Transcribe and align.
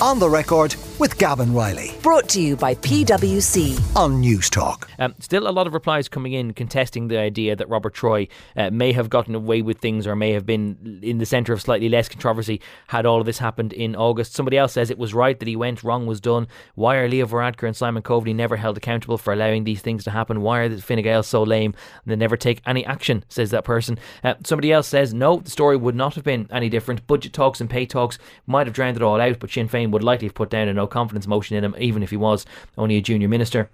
On 0.00 0.18
the 0.18 0.30
record 0.30 0.74
with 1.00 1.16
Gavan 1.16 1.54
Reilly 1.54 1.94
Brought 2.02 2.28
to 2.30 2.42
you 2.42 2.56
by 2.56 2.74
PwC. 2.74 3.96
on 3.96 4.20
News 4.20 4.50
Talk. 4.50 4.90
Um, 4.98 5.14
still, 5.18 5.48
a 5.48 5.50
lot 5.50 5.66
of 5.66 5.72
replies 5.72 6.08
coming 6.08 6.34
in 6.34 6.52
contesting 6.52 7.08
the 7.08 7.18
idea 7.18 7.56
that 7.56 7.68
Robert 7.70 7.94
Troy 7.94 8.28
uh, 8.54 8.70
may 8.70 8.92
have 8.92 9.08
gotten 9.08 9.34
away 9.34 9.62
with 9.62 9.78
things 9.78 10.06
or 10.06 10.14
may 10.14 10.32
have 10.32 10.44
been 10.44 11.00
in 11.02 11.16
the 11.16 11.24
centre 11.24 11.54
of 11.54 11.62
slightly 11.62 11.88
less 11.88 12.08
controversy 12.08 12.60
had 12.88 13.06
all 13.06 13.18
of 13.18 13.24
this 13.24 13.38
happened 13.38 13.72
in 13.72 13.96
August. 13.96 14.34
Somebody 14.34 14.58
else 14.58 14.74
says 14.74 14.90
it 14.90 14.98
was 14.98 15.14
right 15.14 15.38
that 15.38 15.48
he 15.48 15.56
went, 15.56 15.82
wrong 15.82 16.06
was 16.06 16.20
done. 16.20 16.46
Why 16.74 16.96
are 16.96 17.08
Leo 17.08 17.26
Varadkar 17.26 17.66
and 17.66 17.76
Simon 17.76 18.02
Coveney 18.02 18.34
never 18.34 18.56
held 18.56 18.76
accountable 18.76 19.16
for 19.16 19.32
allowing 19.32 19.64
these 19.64 19.80
things 19.80 20.04
to 20.04 20.10
happen? 20.10 20.42
Why 20.42 20.58
are 20.58 20.68
the 20.68 20.82
Fine 20.82 21.02
Gael 21.02 21.22
so 21.22 21.42
lame 21.42 21.74
and 22.04 22.12
they 22.12 22.16
never 22.16 22.36
take 22.36 22.60
any 22.66 22.84
action, 22.84 23.24
says 23.28 23.50
that 23.52 23.64
person. 23.64 23.98
Uh, 24.22 24.34
somebody 24.44 24.70
else 24.70 24.88
says, 24.88 25.14
no, 25.14 25.36
the 25.38 25.50
story 25.50 25.78
would 25.78 25.94
not 25.94 26.14
have 26.14 26.24
been 26.24 26.46
any 26.50 26.68
different. 26.68 27.06
Budget 27.06 27.32
talks 27.32 27.60
and 27.60 27.70
pay 27.70 27.86
talks 27.86 28.18
might 28.46 28.66
have 28.66 28.74
drowned 28.74 28.96
it 28.96 29.02
all 29.02 29.20
out, 29.20 29.38
but 29.38 29.50
Sinn 29.50 29.68
Féin 29.68 29.90
would 29.92 30.04
likely 30.04 30.26
have 30.26 30.34
put 30.34 30.50
down 30.50 30.68
a 30.68 30.74
no 30.74 30.89
confidence 30.90 31.26
motion 31.26 31.56
in 31.56 31.64
him, 31.64 31.74
even 31.78 32.02
if 32.02 32.10
he 32.10 32.16
was 32.16 32.44
only 32.76 32.96
a 32.96 33.02
junior 33.02 33.28
minister. 33.28 33.70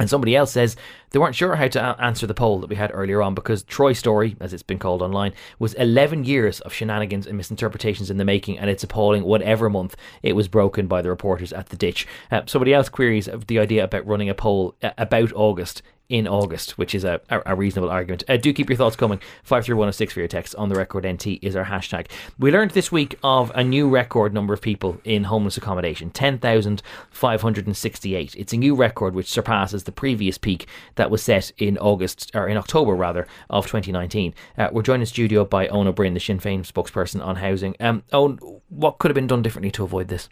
And 0.00 0.10
somebody 0.10 0.34
else 0.34 0.50
says 0.50 0.74
they 1.10 1.20
weren't 1.20 1.36
sure 1.36 1.54
how 1.54 1.68
to 1.68 1.96
answer 2.02 2.26
the 2.26 2.34
poll 2.34 2.58
that 2.60 2.68
we 2.68 2.74
had 2.74 2.90
earlier 2.92 3.22
on 3.22 3.34
because 3.34 3.62
Troy's 3.62 3.98
story, 3.98 4.36
as 4.40 4.52
it's 4.52 4.62
been 4.62 4.80
called 4.80 5.02
online, 5.02 5.32
was 5.60 5.74
11 5.74 6.24
years 6.24 6.58
of 6.60 6.72
shenanigans 6.72 7.28
and 7.28 7.36
misinterpretations 7.36 8.10
in 8.10 8.16
the 8.16 8.24
making, 8.24 8.58
and 8.58 8.68
it's 8.68 8.82
appalling 8.82 9.22
whatever 9.22 9.70
month 9.70 9.94
it 10.22 10.34
was 10.34 10.48
broken 10.48 10.88
by 10.88 11.00
the 11.00 11.10
reporters 11.10 11.52
at 11.52 11.68
the 11.68 11.76
ditch. 11.76 12.08
Uh, 12.32 12.42
somebody 12.46 12.74
else 12.74 12.88
queries 12.88 13.28
the 13.46 13.60
idea 13.60 13.84
about 13.84 14.04
running 14.04 14.28
a 14.28 14.34
poll 14.34 14.74
uh, 14.82 14.90
about 14.98 15.32
August 15.32 15.80
in 16.08 16.26
August, 16.28 16.76
which 16.76 16.94
is 16.94 17.04
a, 17.04 17.20
a, 17.30 17.40
a 17.46 17.54
reasonable 17.54 17.88
argument. 17.90 18.24
Uh, 18.28 18.36
do 18.36 18.52
keep 18.52 18.68
your 18.68 18.76
thoughts 18.76 18.96
coming. 18.96 19.18
53106 19.44 20.12
for 20.12 20.18
your 20.20 20.28
text 20.28 20.54
on 20.56 20.68
the 20.68 20.74
record 20.74 21.06
NT 21.06 21.38
is 21.42 21.56
our 21.56 21.64
hashtag. 21.64 22.08
We 22.38 22.50
learned 22.50 22.72
this 22.72 22.92
week 22.92 23.18
of 23.22 23.50
a 23.54 23.64
new 23.64 23.88
record 23.88 24.34
number 24.34 24.52
of 24.52 24.60
people 24.60 25.00
in 25.04 25.24
homeless 25.24 25.56
accommodation 25.56 26.10
10,568. 26.10 28.34
It's 28.36 28.52
a 28.52 28.56
new 28.56 28.74
record 28.74 29.14
which 29.14 29.30
surpasses 29.30 29.84
the 29.84 29.92
previous 29.92 30.36
peak 30.36 30.66
that 30.96 31.10
was 31.10 31.22
set 31.22 31.52
in 31.58 31.78
August, 31.78 32.32
or 32.34 32.48
in 32.48 32.56
October 32.56 32.94
rather, 32.94 33.26
of 33.48 33.66
2019. 33.66 34.34
Uh, 34.58 34.68
we're 34.72 34.82
joined 34.82 35.02
in 35.02 35.06
studio 35.06 35.44
by 35.44 35.68
Eoin 35.68 35.86
Ó 35.86 35.92
Broin, 35.92 36.14
the 36.14 36.20
Sinn 36.20 36.38
Féin 36.38 36.60
spokesperson 36.60 37.24
on 37.24 37.36
housing. 37.36 37.76
Um, 37.80 38.02
Eoin, 38.12 38.60
what 38.68 38.98
could 38.98 39.10
have 39.10 39.14
been 39.14 39.26
done 39.26 39.42
differently 39.42 39.70
to 39.72 39.84
avoid 39.84 40.08
this? 40.08 40.28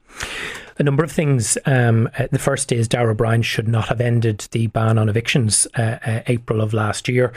A 0.83 0.85
number 0.85 1.05
of 1.05 1.13
things. 1.13 1.57
Um, 1.65 2.09
uh, 2.19 2.27
the 2.33 2.41
first 2.41 2.73
is 2.73 2.89
Darragh 2.89 3.13
O'Brien 3.13 3.43
should 3.43 3.69
not 3.69 3.87
have 3.87 4.01
ended 4.01 4.49
the 4.51 4.67
ban 4.67 4.99
on 4.99 5.09
evictions 5.09 5.65
uh, 5.79 5.99
uh, 6.05 6.23
April 6.27 6.61
of 6.61 6.75
last 6.75 7.09
year. 7.09 7.33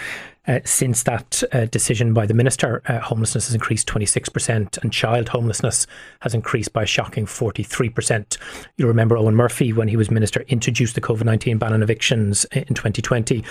Uh, 0.47 0.59
since 0.63 1.03
that 1.03 1.41
uh, 1.51 1.65
decision 1.65 2.13
by 2.13 2.25
the 2.25 2.33
minister, 2.33 2.81
uh, 2.87 2.99
homelessness 2.99 3.47
has 3.47 3.55
increased 3.55 3.87
26% 3.87 4.77
and 4.77 4.93
child 4.93 5.29
homelessness 5.29 5.87
has 6.21 6.33
increased 6.33 6.71
by 6.73 6.83
a 6.83 6.85
shocking 6.85 7.25
43%. 7.25 8.37
You'll 8.77 8.87
remember 8.87 9.15
Eoghan 9.15 9.33
Murphy, 9.33 9.73
when 9.73 9.87
he 9.87 9.97
was 9.97 10.11
minister, 10.11 10.41
introduced 10.47 10.95
the 10.95 11.01
COVID 11.01 11.25
19 11.25 11.57
ban 11.57 11.73
on 11.73 11.81
evictions 11.81 12.45
in 12.51 12.65
2020, 12.65 13.43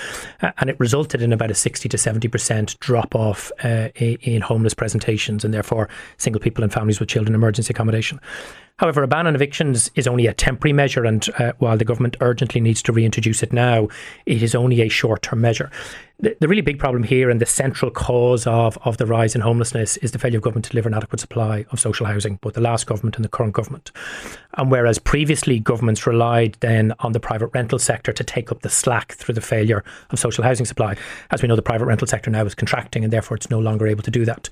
uh, 0.42 0.52
and 0.58 0.70
it 0.70 0.78
resulted 0.78 1.22
in 1.22 1.32
about 1.32 1.50
a 1.50 1.54
60 1.54 1.88
to 1.88 1.96
70% 1.96 2.78
drop 2.78 3.14
off 3.14 3.50
uh, 3.64 3.88
in 3.96 4.40
homeless 4.40 4.74
presentations 4.74 5.44
and 5.44 5.52
therefore 5.52 5.88
single 6.16 6.40
people 6.40 6.62
and 6.62 6.72
families 6.72 7.00
with 7.00 7.08
children 7.08 7.34
emergency 7.34 7.72
accommodation. 7.72 8.20
However, 8.78 9.04
a 9.04 9.08
ban 9.08 9.28
on 9.28 9.36
evictions 9.36 9.88
is 9.94 10.08
only 10.08 10.26
a 10.26 10.34
temporary 10.34 10.72
measure, 10.72 11.04
and 11.04 11.24
uh, 11.38 11.52
while 11.58 11.76
the 11.76 11.84
government 11.84 12.16
urgently 12.20 12.60
needs 12.60 12.82
to 12.82 12.92
reintroduce 12.92 13.42
it 13.42 13.52
now, 13.52 13.88
it 14.26 14.42
is 14.42 14.54
only 14.54 14.80
a 14.80 14.88
short 14.88 15.22
term 15.22 15.40
measure. 15.40 15.70
The, 16.20 16.36
the 16.38 16.46
really 16.46 16.62
big 16.62 16.78
problem 16.78 17.02
here 17.02 17.28
and 17.28 17.40
the 17.40 17.46
central 17.46 17.90
cause 17.90 18.46
of, 18.46 18.78
of 18.84 18.98
the 18.98 19.06
rise 19.06 19.34
in 19.34 19.40
homelessness 19.40 19.96
is 19.96 20.12
the 20.12 20.18
failure 20.18 20.38
of 20.38 20.44
government 20.44 20.64
to 20.66 20.70
deliver 20.70 20.88
an 20.88 20.94
adequate 20.94 21.20
supply 21.20 21.66
of 21.70 21.80
social 21.80 22.06
housing, 22.06 22.36
both 22.36 22.54
the 22.54 22.60
last 22.60 22.86
government 22.86 23.16
and 23.16 23.24
the 23.24 23.28
current 23.28 23.52
government. 23.52 23.90
And 24.56 24.70
whereas 24.70 25.00
previously 25.00 25.58
governments 25.58 26.06
relied 26.06 26.56
then 26.60 26.92
on 27.00 27.12
the 27.12 27.20
private 27.20 27.48
rental 27.48 27.80
sector 27.80 28.12
to 28.12 28.22
take 28.22 28.52
up 28.52 28.62
the 28.62 28.70
slack 28.70 29.14
through 29.14 29.34
the 29.34 29.40
failure 29.40 29.82
of 30.10 30.20
social 30.20 30.44
housing 30.44 30.66
supply, 30.66 30.96
as 31.32 31.42
we 31.42 31.48
know, 31.48 31.56
the 31.56 31.62
private 31.62 31.86
rental 31.86 32.06
sector 32.06 32.30
now 32.30 32.44
is 32.44 32.54
contracting 32.54 33.02
and 33.02 33.12
therefore 33.12 33.36
it's 33.36 33.50
no 33.50 33.58
longer 33.58 33.88
able 33.88 34.04
to 34.04 34.10
do 34.12 34.24
that. 34.24 34.48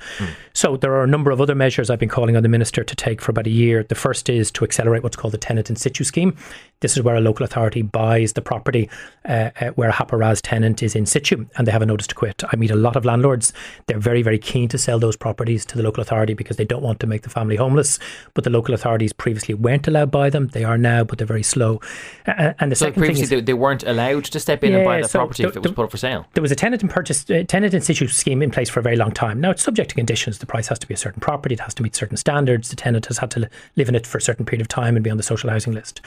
So 0.55 0.77
there 0.77 0.93
are 0.95 1.05
a 1.05 1.09
number 1.09 1.31
of 1.31 1.41
other 1.41 1.55
measures 1.55 1.91
I've 1.91 2.01
been 2.01 2.09
calling 2.09 2.37
on 2.37 2.43
the 2.43 2.49
minister 2.49 2.83
to 2.83 2.97
take 2.97 3.21
for 3.21 3.31
about 3.31 3.47
a 3.47 3.51
year. 3.51 3.85
The 3.85 3.95
first 3.95 4.29
is 4.29 4.51
to 4.53 4.65
accelerate 4.65 5.05
what's 5.05 5.17
called 5.17 5.33
the 5.33 5.39
tenant 5.39 5.71
in 5.71 5.77
situ 5.77 6.03
scheme. 6.03 6.37
This 6.81 6.97
is 6.97 7.03
where 7.05 7.15
a 7.15 7.21
local 7.21 7.45
authority 7.45 7.83
buys 7.83 8.33
the 8.33 8.43
property 8.43 8.91
uh, 9.25 9.51
uh, 9.61 9.71
where 9.71 9.89
a 9.89 9.93
Haparaz 9.93 10.41
tenant 10.43 10.83
is 10.83 10.97
in 10.97 11.07
situ 11.07 11.47
and 11.57 11.67
they 11.67 11.73
have 11.73 11.83
a 11.83 11.87
notice 11.87 12.07
to 12.09 12.15
quit. 12.15 12.43
I 12.53 12.57
meet 12.57 12.71
a 12.71 12.77
lot 12.77 12.97
of 12.97 13.05
landlords. 13.05 13.53
They're 13.87 13.99
very, 13.99 14.23
very 14.23 14.39
keen 14.39 14.69
to 14.69 14.79
sell 14.79 14.99
those 14.99 15.17
properties 15.17 15.65
to 15.67 15.77
the 15.77 15.83
local 15.83 16.01
authority 16.03 16.35
because 16.35 16.57
they 16.57 16.65
don't 16.65 16.83
want 16.83 17.01
to 17.01 17.07
make 17.07 17.23
the 17.23 17.31
family 17.31 17.57
homeless. 17.57 17.99
But 18.35 18.45
the 18.45 18.51
local 18.51 18.75
authorities 18.75 19.13
previously 19.13 19.55
weren't 19.55 19.87
allowed 19.89 20.03
to 20.03 20.07
buy 20.07 20.31
them. 20.31 20.49
They 20.49 20.65
are 20.65 20.79
now, 20.79 21.05
but 21.05 21.19
they're 21.19 21.27
very 21.27 21.43
slow. 21.43 21.81
Uh, 22.27 22.53
and 22.59 22.71
the 22.73 22.77
So 22.77 22.87
second 22.87 23.03
thing 23.03 23.19
is, 23.19 23.29
they, 23.31 23.41
they 23.41 23.55
weren't 23.55 23.83
allowed 23.85 24.25
to 24.25 24.41
step 24.41 24.65
in 24.65 24.75
and 24.75 24.85
buy 24.85 25.03
the 25.03 25.09
so 25.09 25.19
property 25.19 25.43
if 25.45 25.57
it 25.57 25.61
was 25.61 25.71
the- 25.71 25.75
put 25.75 25.85
up 25.85 25.91
for 25.91 25.97
sale. 25.97 26.27
there 26.35 26.43
was 26.43 26.53
a 26.53 26.57
tenant 26.57 26.83
in 26.83 26.89
purchase, 26.89 27.29
uh, 27.31 27.45
tenant 27.47 27.75
in 27.75 27.81
situ 27.81 28.07
scheme 28.09 28.43
in 28.43 28.51
place 28.51 28.69
for 28.71 28.81
a 28.81 28.83
very 28.83 28.97
long 28.97 29.13
time. 29.13 29.41
Now 29.41 29.51
it's 29.51 29.63
subject 29.63 29.91
to 29.91 29.95
conditions. 29.97 30.39
The 30.39 30.47
price 30.47 30.69
has 30.69 30.79
to 30.81 30.87
be 30.87 30.95
a 30.95 30.97
certain 30.97 31.21
property. 31.21 31.55
It 31.55 31.61
has 31.61 31.75
to 31.75 31.83
meet 31.83 31.95
certain 31.97 32.17
standards. 32.17 32.71
The 32.71 32.77
tenant 32.77 33.07
has 33.07 33.19
had 33.19 33.31
to 33.33 33.49
live 33.77 33.89
in 33.89 33.95
it 33.95 34.07
for 34.07 34.19
a 34.19 34.23
certain 34.23 34.45
period 34.45 34.61
of 34.61 34.69
time 34.69 34.97
and 34.97 35.03
be 35.05 35.11
on 35.11 35.17
the 35.17 35.23
social 35.23 35.51
housing 35.51 35.73
list. 35.73 36.01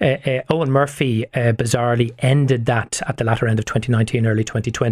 Uh, 0.00 0.04
uh, 0.04 0.42
Eoghan 0.50 0.68
Murphy 0.68 1.24
uh, 1.34 1.52
bizarrely 1.52 2.14
ended 2.18 2.66
that 2.66 3.00
at 3.08 3.16
the 3.16 3.24
latter 3.24 3.46
end 3.48 3.58
of 3.58 3.64
2019, 3.64 4.26
early 4.26 4.44
2020. 4.44 4.85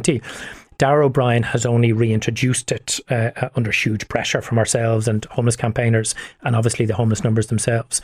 Darragh 0.78 1.04
O'Brien 1.04 1.42
has 1.44 1.64
only 1.64 1.92
reintroduced 1.92 2.72
it 2.72 3.00
uh, 3.10 3.30
uh, 3.36 3.48
under 3.54 3.70
huge 3.70 4.08
pressure 4.08 4.42
from 4.42 4.58
ourselves 4.58 5.06
and 5.06 5.24
homeless 5.26 5.56
campaigners, 5.56 6.14
and 6.42 6.56
obviously 6.56 6.84
the 6.84 6.94
homeless 6.94 7.22
numbers 7.22 7.46
themselves. 7.46 8.02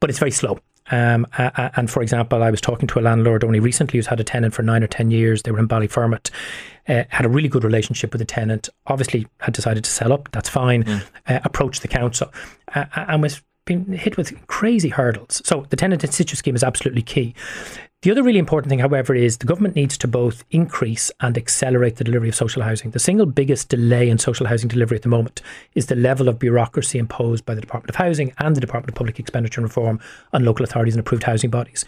But 0.00 0.10
it's 0.10 0.18
very 0.18 0.30
slow. 0.30 0.60
Um, 0.90 1.26
uh, 1.38 1.50
uh, 1.56 1.70
and 1.76 1.88
for 1.90 2.02
example, 2.02 2.42
I 2.42 2.50
was 2.50 2.60
talking 2.60 2.88
to 2.88 2.98
a 2.98 3.02
landlord 3.02 3.44
only 3.44 3.60
recently 3.60 3.98
who's 3.98 4.06
had 4.06 4.20
a 4.20 4.24
tenant 4.24 4.54
for 4.54 4.62
nine 4.62 4.82
or 4.82 4.88
ten 4.88 5.10
years. 5.10 5.42
They 5.42 5.50
were 5.50 5.58
in 5.58 5.68
Ballyfermot, 5.68 6.30
uh, 6.88 7.04
had 7.08 7.24
a 7.24 7.28
really 7.28 7.48
good 7.48 7.64
relationship 7.64 8.12
with 8.12 8.18
the 8.18 8.24
tenant. 8.26 8.68
Obviously, 8.88 9.26
had 9.38 9.54
decided 9.54 9.84
to 9.84 9.90
sell 9.90 10.12
up. 10.12 10.28
That's 10.32 10.48
fine. 10.48 10.84
Uh, 11.26 11.40
approached 11.44 11.82
the 11.82 11.88
council 11.88 12.32
uh, 12.74 12.86
and 12.94 13.22
was 13.22 13.40
being 13.64 13.84
hit 13.92 14.16
with 14.16 14.46
crazy 14.48 14.88
hurdles. 14.88 15.42
So 15.44 15.66
the 15.70 15.76
tenant 15.76 16.02
in 16.02 16.10
situ 16.10 16.34
scheme 16.34 16.56
is 16.56 16.64
absolutely 16.64 17.02
key. 17.02 17.34
The 18.02 18.10
other 18.10 18.22
really 18.22 18.38
important 18.38 18.70
thing, 18.70 18.78
however, 18.78 19.14
is 19.14 19.36
the 19.36 19.46
government 19.46 19.76
needs 19.76 19.98
to 19.98 20.08
both 20.08 20.42
increase 20.50 21.12
and 21.20 21.36
accelerate 21.36 21.96
the 21.96 22.04
delivery 22.04 22.30
of 22.30 22.34
social 22.34 22.62
housing. 22.62 22.92
The 22.92 22.98
single 22.98 23.26
biggest 23.26 23.68
delay 23.68 24.08
in 24.08 24.16
social 24.16 24.46
housing 24.46 24.68
delivery 24.68 24.96
at 24.96 25.02
the 25.02 25.10
moment 25.10 25.42
is 25.74 25.84
the 25.84 25.96
level 25.96 26.26
of 26.26 26.38
bureaucracy 26.38 26.98
imposed 26.98 27.44
by 27.44 27.54
the 27.54 27.60
Department 27.60 27.90
of 27.90 27.96
Housing 27.96 28.32
and 28.38 28.56
the 28.56 28.60
Department 28.62 28.92
of 28.92 28.94
Public 28.94 29.18
Expenditure 29.18 29.60
and 29.60 29.68
Reform 29.68 30.00
on 30.32 30.46
local 30.46 30.64
authorities 30.64 30.94
and 30.94 31.00
approved 31.00 31.24
housing 31.24 31.50
bodies. 31.50 31.84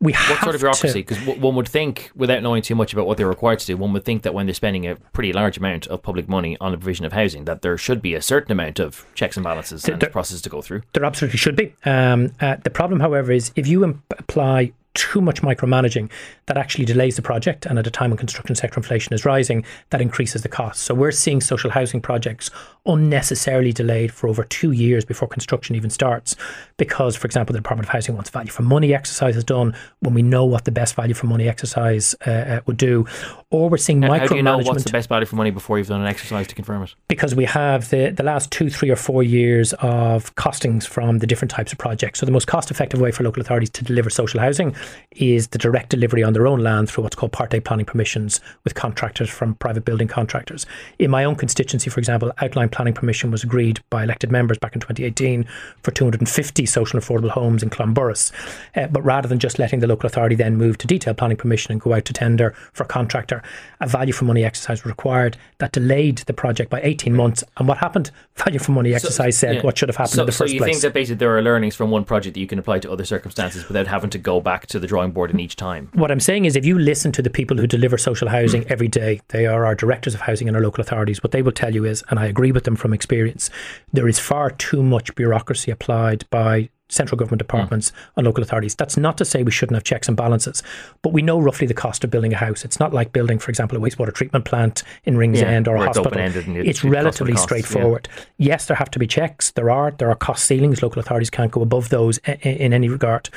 We 0.00 0.14
have 0.14 0.30
What 0.30 0.44
sort 0.44 0.54
of 0.54 0.62
bureaucracy? 0.62 1.02
Because 1.02 1.18
one 1.36 1.54
would 1.56 1.68
think, 1.68 2.10
without 2.14 2.42
knowing 2.42 2.62
too 2.62 2.74
much 2.74 2.94
about 2.94 3.06
what 3.06 3.18
they're 3.18 3.28
required 3.28 3.58
to 3.58 3.66
do, 3.66 3.76
one 3.76 3.92
would 3.92 4.06
think 4.06 4.22
that 4.22 4.32
when 4.32 4.46
they're 4.46 4.54
spending 4.54 4.86
a 4.86 4.96
pretty 4.96 5.34
large 5.34 5.58
amount 5.58 5.86
of 5.88 6.02
public 6.02 6.26
money 6.26 6.56
on 6.58 6.72
the 6.72 6.78
provision 6.78 7.04
of 7.04 7.12
housing, 7.12 7.44
that 7.44 7.60
there 7.60 7.76
should 7.76 8.00
be 8.00 8.14
a 8.14 8.22
certain 8.22 8.50
amount 8.50 8.80
of 8.80 9.04
checks 9.14 9.36
and 9.36 9.44
balances 9.44 9.84
and 9.84 10.00
processes 10.10 10.40
to 10.40 10.48
go 10.48 10.62
through. 10.62 10.80
There 10.94 11.04
absolutely 11.04 11.36
should 11.36 11.54
be. 11.54 11.74
Um, 11.84 12.32
uh, 12.40 12.56
the 12.64 12.70
problem, 12.70 13.00
however, 13.00 13.30
is 13.30 13.52
if 13.56 13.66
you 13.66 13.84
im- 13.84 14.02
apply 14.18 14.72
too 14.94 15.20
much 15.20 15.42
micromanaging, 15.42 16.10
that 16.46 16.56
actually 16.56 16.84
delays 16.84 17.16
the 17.16 17.22
project. 17.22 17.66
And 17.66 17.78
at 17.78 17.86
a 17.86 17.90
time 17.90 18.10
when 18.10 18.18
construction 18.18 18.54
sector 18.56 18.78
inflation 18.78 19.12
is 19.14 19.24
rising, 19.24 19.64
that 19.90 20.00
increases 20.00 20.42
the 20.42 20.48
cost. 20.48 20.82
So 20.82 20.94
we're 20.94 21.12
seeing 21.12 21.40
social 21.40 21.70
housing 21.70 22.00
projects 22.00 22.50
unnecessarily 22.86 23.72
delayed 23.72 24.12
for 24.12 24.28
over 24.28 24.42
two 24.44 24.72
years 24.72 25.04
before 25.04 25.28
construction 25.28 25.76
even 25.76 25.90
starts. 25.90 26.34
Because, 26.76 27.14
for 27.14 27.26
example, 27.26 27.52
the 27.52 27.60
Department 27.60 27.88
of 27.88 27.92
Housing 27.92 28.14
wants 28.14 28.30
value 28.30 28.50
for 28.50 28.62
money 28.62 28.94
exercises 28.94 29.44
done 29.44 29.76
when 30.00 30.14
we 30.14 30.22
know 30.22 30.44
what 30.44 30.64
the 30.64 30.72
best 30.72 30.94
value 30.94 31.14
for 31.14 31.26
money 31.26 31.48
exercise 31.48 32.14
uh, 32.26 32.30
uh, 32.30 32.60
would 32.66 32.76
do. 32.76 33.06
Or 33.50 33.68
we're 33.68 33.76
seeing 33.76 34.02
How 34.02 34.10
micromanagement 34.10 34.28
do 34.28 34.36
you 34.36 34.42
know 34.42 34.58
what's 34.58 34.84
the 34.84 34.90
best 34.90 35.08
value 35.08 35.26
for 35.26 35.36
money 35.36 35.50
before 35.50 35.78
you've 35.78 35.88
done 35.88 36.00
an 36.00 36.06
exercise 36.06 36.46
to 36.48 36.54
confirm 36.54 36.82
it? 36.82 36.94
because 37.20 37.34
we 37.34 37.44
have 37.44 37.90
the, 37.90 38.10
the 38.10 38.22
last 38.22 38.50
two, 38.50 38.70
three, 38.70 38.88
or 38.88 38.96
four 38.96 39.22
years 39.22 39.74
of 39.80 40.34
costings 40.36 40.86
from 40.86 41.18
the 41.18 41.26
different 41.26 41.50
types 41.50 41.70
of 41.70 41.78
projects. 41.78 42.20
So, 42.20 42.24
the 42.24 42.32
most 42.32 42.46
cost 42.46 42.70
effective 42.70 42.98
way 42.98 43.10
for 43.10 43.24
local 43.24 43.42
authorities 43.42 43.68
to 43.70 43.84
deliver 43.84 44.08
social 44.08 44.40
housing 44.40 44.74
is 45.12 45.48
the 45.48 45.58
direct 45.58 45.90
delivery 45.90 46.22
on 46.22 46.32
their 46.32 46.46
own 46.46 46.60
land 46.60 46.88
through 46.88 47.02
what's 47.02 47.16
called 47.16 47.32
part 47.32 47.52
8 47.52 47.64
planning 47.64 47.86
permissions 47.86 48.40
with 48.64 48.74
contractors 48.74 49.28
from 49.28 49.54
private 49.56 49.84
building 49.84 50.08
contractors. 50.08 50.66
In 50.98 51.10
my 51.10 51.24
own 51.24 51.34
constituency, 51.36 51.90
for 51.90 51.98
example, 52.00 52.32
outline 52.38 52.68
planning 52.68 52.94
permission 52.94 53.30
was 53.30 53.42
agreed 53.42 53.80
by 53.90 54.04
elected 54.04 54.30
members 54.30 54.58
back 54.58 54.74
in 54.74 54.80
2018 54.80 55.44
for 55.82 55.90
250 55.90 56.66
social 56.66 56.96
and 56.98 57.04
affordable 57.04 57.30
homes 57.30 57.62
in 57.62 57.70
Clonburris. 57.70 58.32
Uh, 58.76 58.86
but 58.86 59.02
rather 59.02 59.26
than 59.28 59.38
just 59.38 59.58
letting 59.58 59.80
the 59.80 59.86
local 59.86 60.06
authority 60.06 60.34
then 60.36 60.56
move 60.56 60.78
to 60.78 60.86
detailed 60.86 61.16
planning 61.18 61.36
permission 61.36 61.72
and 61.72 61.80
go 61.80 61.92
out 61.92 62.04
to 62.04 62.12
tender 62.12 62.54
for 62.72 62.84
a 62.84 62.86
contractor, 62.86 63.42
a 63.80 63.86
value 63.86 64.12
for 64.12 64.24
money 64.24 64.44
exercise 64.44 64.84
was 64.84 64.90
required 64.90 65.36
that 65.58 65.72
delayed 65.72 66.18
the 66.18 66.32
project 66.32 66.70
by 66.70 66.80
18 66.82 67.14
months. 67.14 67.42
And 67.56 67.66
what 67.68 67.78
happened? 67.78 68.10
Value 68.36 68.58
for 68.58 68.72
money 68.72 68.94
exercise 68.94 69.36
said 69.36 69.56
Yeah. 69.56 69.62
what 69.62 69.76
should 69.76 69.90
have 69.90 69.96
happened 69.96 70.14
so, 70.14 70.22
in 70.22 70.26
the 70.26 70.32
so 70.32 70.44
first 70.44 70.54
you 70.54 70.60
place. 70.60 70.70
think 70.72 70.82
that 70.82 70.94
basically 70.94 71.16
there 71.16 71.36
are 71.36 71.42
learnings 71.42 71.74
from 71.76 71.90
one 71.90 72.04
project 72.04 72.34
that 72.34 72.40
you 72.40 72.46
can 72.46 72.58
apply 72.58 72.78
to 72.78 72.90
other 72.90 73.04
circumstances 73.04 73.68
without 73.68 73.86
having 73.86 74.08
to 74.10 74.18
go 74.18 74.40
back 74.40 74.66
to 74.70 74.80
the 74.80 74.86
drawing 74.86 75.12
board 75.12 75.30
in 75.30 75.40
each 75.40 75.56
time? 75.56 75.90
what 75.94 76.10
I'm 76.10 76.20
saying 76.20 76.44
is, 76.44 76.56
if 76.56 76.64
you 76.64 76.78
listen 76.78 77.12
to 77.12 77.22
the 77.22 77.30
people 77.30 77.56
who 77.56 77.66
deliver 77.66 77.98
social 77.98 78.28
housing 78.28 78.64
every 78.68 78.88
day, 78.88 79.20
they 79.28 79.46
are 79.46 79.64
our 79.64 79.74
directors 79.74 80.14
of 80.14 80.20
housing 80.22 80.48
in 80.48 80.56
our 80.56 80.62
local 80.62 80.80
authorities. 80.82 81.22
What 81.22 81.32
they 81.32 81.42
will 81.42 81.52
tell 81.52 81.74
you 81.74 81.84
is, 81.84 82.02
and 82.08 82.18
I 82.18 82.26
agree 82.26 82.52
with 82.52 82.64
them 82.64 82.76
from 82.76 82.92
experience, 82.92 83.50
there 83.92 84.08
is 84.08 84.18
far 84.18 84.50
too 84.50 84.82
much 84.82 85.14
bureaucracy 85.14 85.70
applied 85.70 86.24
by 86.30 86.70
central 86.90 87.16
government 87.16 87.38
departments, 87.38 87.90
mm. 87.90 87.94
and 88.16 88.26
local 88.26 88.42
authorities. 88.42 88.74
That's 88.74 88.96
not 88.96 89.16
to 89.18 89.24
say 89.24 89.42
we 89.42 89.50
shouldn't 89.50 89.76
have 89.76 89.84
checks 89.84 90.08
and 90.08 90.16
balances, 90.16 90.62
but 91.02 91.12
we 91.12 91.22
know 91.22 91.38
roughly 91.38 91.66
the 91.66 91.74
cost 91.74 92.04
of 92.04 92.10
building 92.10 92.32
a 92.32 92.36
house. 92.36 92.64
It's 92.64 92.80
not 92.80 92.92
like 92.92 93.12
building, 93.12 93.38
for 93.38 93.50
example, 93.50 93.78
a 93.78 93.80
wastewater 93.80 94.12
treatment 94.12 94.44
plant 94.44 94.82
in 95.04 95.16
Ringsend 95.16 95.66
yeah, 95.66 95.72
or 95.72 95.76
a 95.76 95.86
hospital. 95.86 96.12
It's, 96.18 96.68
it's 96.68 96.84
relatively 96.84 97.36
straightforward. 97.36 98.08
Yeah. 98.36 98.50
Yes, 98.50 98.66
there 98.66 98.76
have 98.76 98.90
to 98.90 98.98
be 98.98 99.06
checks. 99.06 99.52
There 99.52 99.70
are. 99.70 99.92
There 99.92 100.10
are 100.10 100.16
cost 100.16 100.44
ceilings. 100.44 100.82
Local 100.82 101.00
authorities 101.00 101.30
can't 101.30 101.52
go 101.52 101.62
above 101.62 101.88
those 101.88 102.18
in, 102.18 102.34
in 102.34 102.72
any 102.72 102.88
regard. 102.88 103.30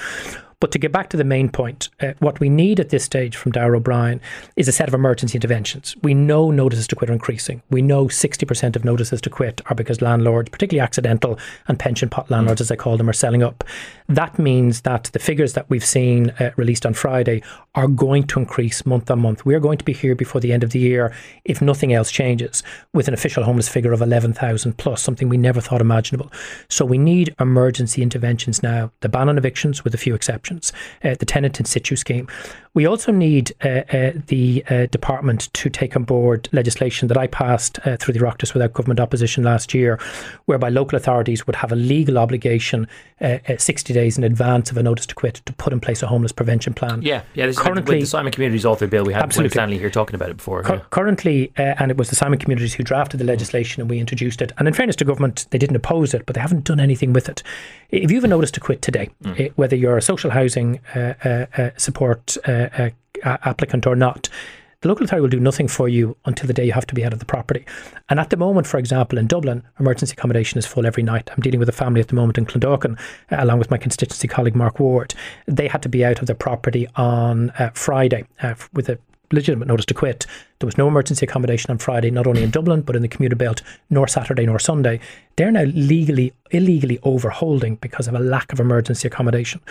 But 0.63 0.71
to 0.71 0.79
get 0.79 0.93
back 0.93 1.09
to 1.09 1.17
the 1.17 1.25
main 1.25 1.49
point, 1.49 1.89
uh, 1.99 2.13
what 2.19 2.39
we 2.39 2.47
need 2.47 2.79
at 2.79 2.87
this 2.87 3.03
stage 3.03 3.35
from 3.35 3.51
Darragh 3.51 3.75
O'Brien 3.75 4.21
is 4.55 4.69
a 4.69 4.71
set 4.71 4.87
of 4.87 4.93
emergency 4.93 5.35
interventions. 5.35 5.93
We 6.03 6.13
know 6.13 6.51
notices 6.51 6.87
to 6.87 6.95
quit 6.95 7.09
are 7.09 7.13
increasing. 7.13 7.61
We 7.69 7.81
know 7.81 8.05
60% 8.05 8.77
of 8.77 8.85
notices 8.85 9.19
to 9.19 9.29
quit 9.29 9.59
are 9.65 9.75
because 9.75 10.01
landlords, 10.01 10.49
particularly 10.51 10.81
accidental 10.81 11.37
and 11.67 11.77
pension 11.77 12.07
pot 12.07 12.31
landlords, 12.31 12.61
as 12.61 12.71
I 12.71 12.77
call 12.77 12.95
them, 12.95 13.09
are 13.09 13.13
selling 13.13 13.43
up. 13.43 13.65
That 14.07 14.39
means 14.39 14.81
that 14.81 15.09
the 15.11 15.19
figures 15.19 15.51
that 15.51 15.69
we've 15.69 15.83
seen 15.83 16.29
uh, 16.39 16.51
released 16.55 16.85
on 16.85 16.93
Friday 16.93 17.43
are 17.75 17.89
going 17.89 18.23
to 18.27 18.39
increase 18.39 18.85
month 18.85 19.11
on 19.11 19.19
month. 19.19 19.45
We 19.45 19.55
are 19.55 19.59
going 19.59 19.79
to 19.79 19.85
be 19.85 19.91
here 19.91 20.15
before 20.15 20.39
the 20.39 20.53
end 20.53 20.63
of 20.63 20.69
the 20.69 20.79
year, 20.79 21.13
if 21.43 21.61
nothing 21.61 21.91
else 21.91 22.09
changes, 22.09 22.63
with 22.93 23.09
an 23.09 23.13
official 23.13 23.43
homeless 23.43 23.67
figure 23.67 23.91
of 23.91 24.01
11,000 24.01 24.77
plus, 24.77 25.01
something 25.01 25.27
we 25.27 25.35
never 25.35 25.59
thought 25.59 25.81
imaginable. 25.81 26.31
So 26.69 26.85
we 26.85 26.97
need 26.97 27.35
emergency 27.37 28.01
interventions 28.01 28.63
now. 28.63 28.91
The 29.01 29.09
ban 29.09 29.27
on 29.27 29.37
evictions, 29.37 29.83
with 29.83 29.93
a 29.93 29.97
few 29.97 30.15
exceptions 30.15 30.52
uh, 31.03 31.15
the 31.15 31.25
tenant 31.25 31.59
in 31.59 31.65
situ 31.65 31.95
scheme. 31.95 32.27
We 32.75 32.87
also 32.87 33.11
need 33.11 33.53
uh, 33.63 33.67
uh, 33.67 34.13
the 34.27 34.63
uh, 34.67 34.87
department 34.87 35.53
to 35.53 35.69
take 35.69 35.95
on 35.95 36.05
board 36.05 36.49
legislation 36.53 37.07
that 37.07 37.17
I 37.17 37.27
passed 37.27 37.77
through 37.99 38.13
the 38.15 38.19
Oireachtas 38.19 38.53
without 38.53 38.73
government 38.73 38.99
opposition 38.99 39.43
last 39.43 39.75
year, 39.75 39.99
whereby 40.45 40.69
local 40.69 40.95
authorities 40.95 41.45
would 41.45 41.55
have 41.55 41.71
a 41.71 41.75
legal 41.75 42.17
obligation 42.17 42.87
uh, 43.21 43.37
60 43.57 43.93
days 43.93 44.17
in 44.17 44.23
advance 44.23 44.71
of 44.71 44.77
a 44.77 44.83
notice 44.83 45.05
to 45.05 45.15
quit 45.15 45.35
to 45.45 45.53
put 45.53 45.71
in 45.71 45.79
place 45.79 46.01
a 46.01 46.07
homeless 46.07 46.31
prevention 46.31 46.73
plan. 46.73 47.03
Yeah, 47.03 47.21
yeah. 47.35 47.45
This 47.45 47.59
currently, 47.59 47.97
with 47.97 48.03
the 48.03 48.07
Simon 48.07 48.31
Communities 48.31 48.65
Author 48.65 48.87
Bill, 48.87 49.05
we 49.05 49.13
had 49.13 49.21
absolutely. 49.21 49.51
Stanley 49.51 49.77
here 49.77 49.91
talking 49.91 50.15
about 50.15 50.31
it 50.31 50.37
before. 50.37 50.63
Cu- 50.63 50.73
yeah. 50.73 50.81
Currently, 50.89 51.51
and 51.55 51.91
it 51.91 51.97
was 51.97 52.09
the 52.09 52.15
Simon 52.15 52.39
Communities 52.39 52.73
who 52.73 52.83
drafted 52.83 53.19
the 53.19 53.25
legislation 53.25 53.81
and 53.81 53.89
we 53.89 53.99
introduced 53.99 54.41
it. 54.41 54.51
And 54.57 54.67
in 54.67 54.73
fairness 54.73 54.95
to 54.97 55.05
government, 55.05 55.45
they 55.51 55.59
didn't 55.59 55.75
oppose 55.75 56.15
it, 56.15 56.25
but 56.25 56.33
they 56.33 56.41
haven't 56.41 56.63
done 56.63 56.79
anything 56.79 57.13
with 57.13 57.29
it. 57.29 57.43
If 57.89 58.09
you 58.09 58.17
have 58.17 58.23
a 58.23 58.27
notice 58.27 58.49
to 58.51 58.59
quit 58.59 58.81
today, 58.81 59.11
mm. 59.23 59.39
it, 59.39 59.57
whether 59.57 59.75
you're 59.75 59.97
a 59.97 60.01
social 60.01 60.31
housing 60.31 60.42
uh, 60.95 60.99
uh, 61.23 61.45
uh, 61.57 61.69
support 61.77 62.37
applicant 63.23 63.87
or 63.87 63.95
not, 63.95 64.29
the 64.81 64.89
local 64.89 65.05
authority 65.05 65.21
will 65.21 65.29
do 65.29 65.39
nothing 65.39 65.69
for 65.69 65.87
you 65.87 66.17
until 66.25 66.45
the 66.45 66.53
day 66.53 66.65
you 66.65 66.73
have 66.73 66.85
to 66.87 66.93
be 66.93 67.05
out 67.05 67.13
of 67.13 67.19
the 67.19 67.25
property. 67.25 67.65
And 68.09 68.19
at 68.19 68.31
the 68.31 68.37
moment, 68.37 68.67
for 68.67 68.77
example, 68.77 69.17
in 69.17 69.27
Dublin, 69.27 69.63
emergency 69.79 70.13
accommodation 70.17 70.57
is 70.59 70.65
full 70.65 70.85
every 70.85 71.03
night. 71.03 71.29
I'm 71.31 71.39
dealing 71.39 71.59
with 71.59 71.69
a 71.69 71.73
family 71.73 72.01
at 72.01 72.09
the 72.09 72.15
moment 72.15 72.37
in 72.37 72.45
Clondalkin, 72.45 72.99
along 73.31 73.59
with 73.59 73.71
my 73.71 73.77
constituency 73.77 74.27
colleague 74.27 74.55
Mark 74.55 74.81
Ward. 74.81 75.13
They 75.47 75.69
had 75.69 75.81
to 75.83 75.89
be 75.89 76.03
out 76.03 76.19
of 76.19 76.27
their 76.27 76.35
property 76.35 76.87
on 76.97 77.51
uh, 77.51 77.69
Friday 77.73 78.25
uh, 78.41 78.55
with 78.73 78.89
a 78.89 78.99
legitimate 79.33 79.67
notice 79.67 79.85
to 79.87 79.93
quit. 79.93 80.25
There 80.59 80.67
was 80.67 80.77
no 80.77 80.87
emergency 80.87 81.25
accommodation 81.25 81.71
on 81.71 81.77
Friday, 81.77 82.11
not 82.11 82.27
only 82.27 82.43
in 82.43 82.51
Dublin, 82.51 82.81
but 82.81 82.95
in 82.95 83.01
the 83.01 83.07
commuter 83.07 83.35
belt, 83.35 83.61
nor 83.89 84.07
Saturday 84.07 84.45
nor 84.45 84.59
Sunday. 84.59 84.99
They're 85.35 85.51
now 85.51 85.63
legally, 85.63 86.33
illegally 86.51 86.99
overholding 87.03 87.75
because 87.75 88.07
of 88.07 88.13
a 88.13 88.19
lack 88.19 88.53
of 88.53 88.59
emergency 88.59 89.07
accommodation. 89.07 89.61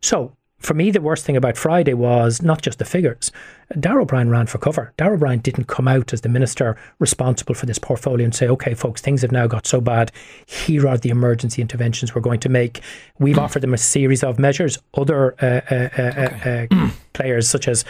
So 0.00 0.36
for 0.62 0.74
me, 0.74 0.92
the 0.92 1.00
worst 1.00 1.24
thing 1.24 1.36
about 1.36 1.56
Friday 1.56 1.92
was 1.92 2.40
not 2.40 2.62
just 2.62 2.78
the 2.78 2.84
figures. 2.84 3.32
Darragh 3.78 4.02
O'Brien 4.02 4.30
ran 4.30 4.46
for 4.46 4.58
cover. 4.58 4.92
Darragh 4.96 5.14
O'Brien 5.14 5.40
didn't 5.40 5.64
come 5.64 5.88
out 5.88 6.12
as 6.12 6.20
the 6.20 6.28
minister 6.28 6.76
responsible 7.00 7.54
for 7.54 7.66
this 7.66 7.78
portfolio 7.78 8.24
and 8.24 8.34
say, 8.34 8.46
okay, 8.48 8.74
folks, 8.74 9.00
things 9.00 9.22
have 9.22 9.32
now 9.32 9.48
got 9.48 9.66
so 9.66 9.80
bad. 9.80 10.12
Here 10.46 10.86
are 10.86 10.96
the 10.96 11.10
emergency 11.10 11.60
interventions 11.62 12.14
we're 12.14 12.20
going 12.20 12.40
to 12.40 12.48
make. 12.48 12.80
We've 13.18 13.36
mm. 13.36 13.42
offered 13.42 13.62
them 13.62 13.74
a 13.74 13.78
series 13.78 14.22
of 14.22 14.38
measures. 14.38 14.78
Other 14.94 15.34
uh, 15.42 15.62
uh, 15.70 15.88
uh, 15.98 16.28
okay. 16.30 16.68
Uh, 16.70 16.76
uh, 16.76 16.90
players, 17.12 17.48
such 17.48 17.66
as 17.66 17.84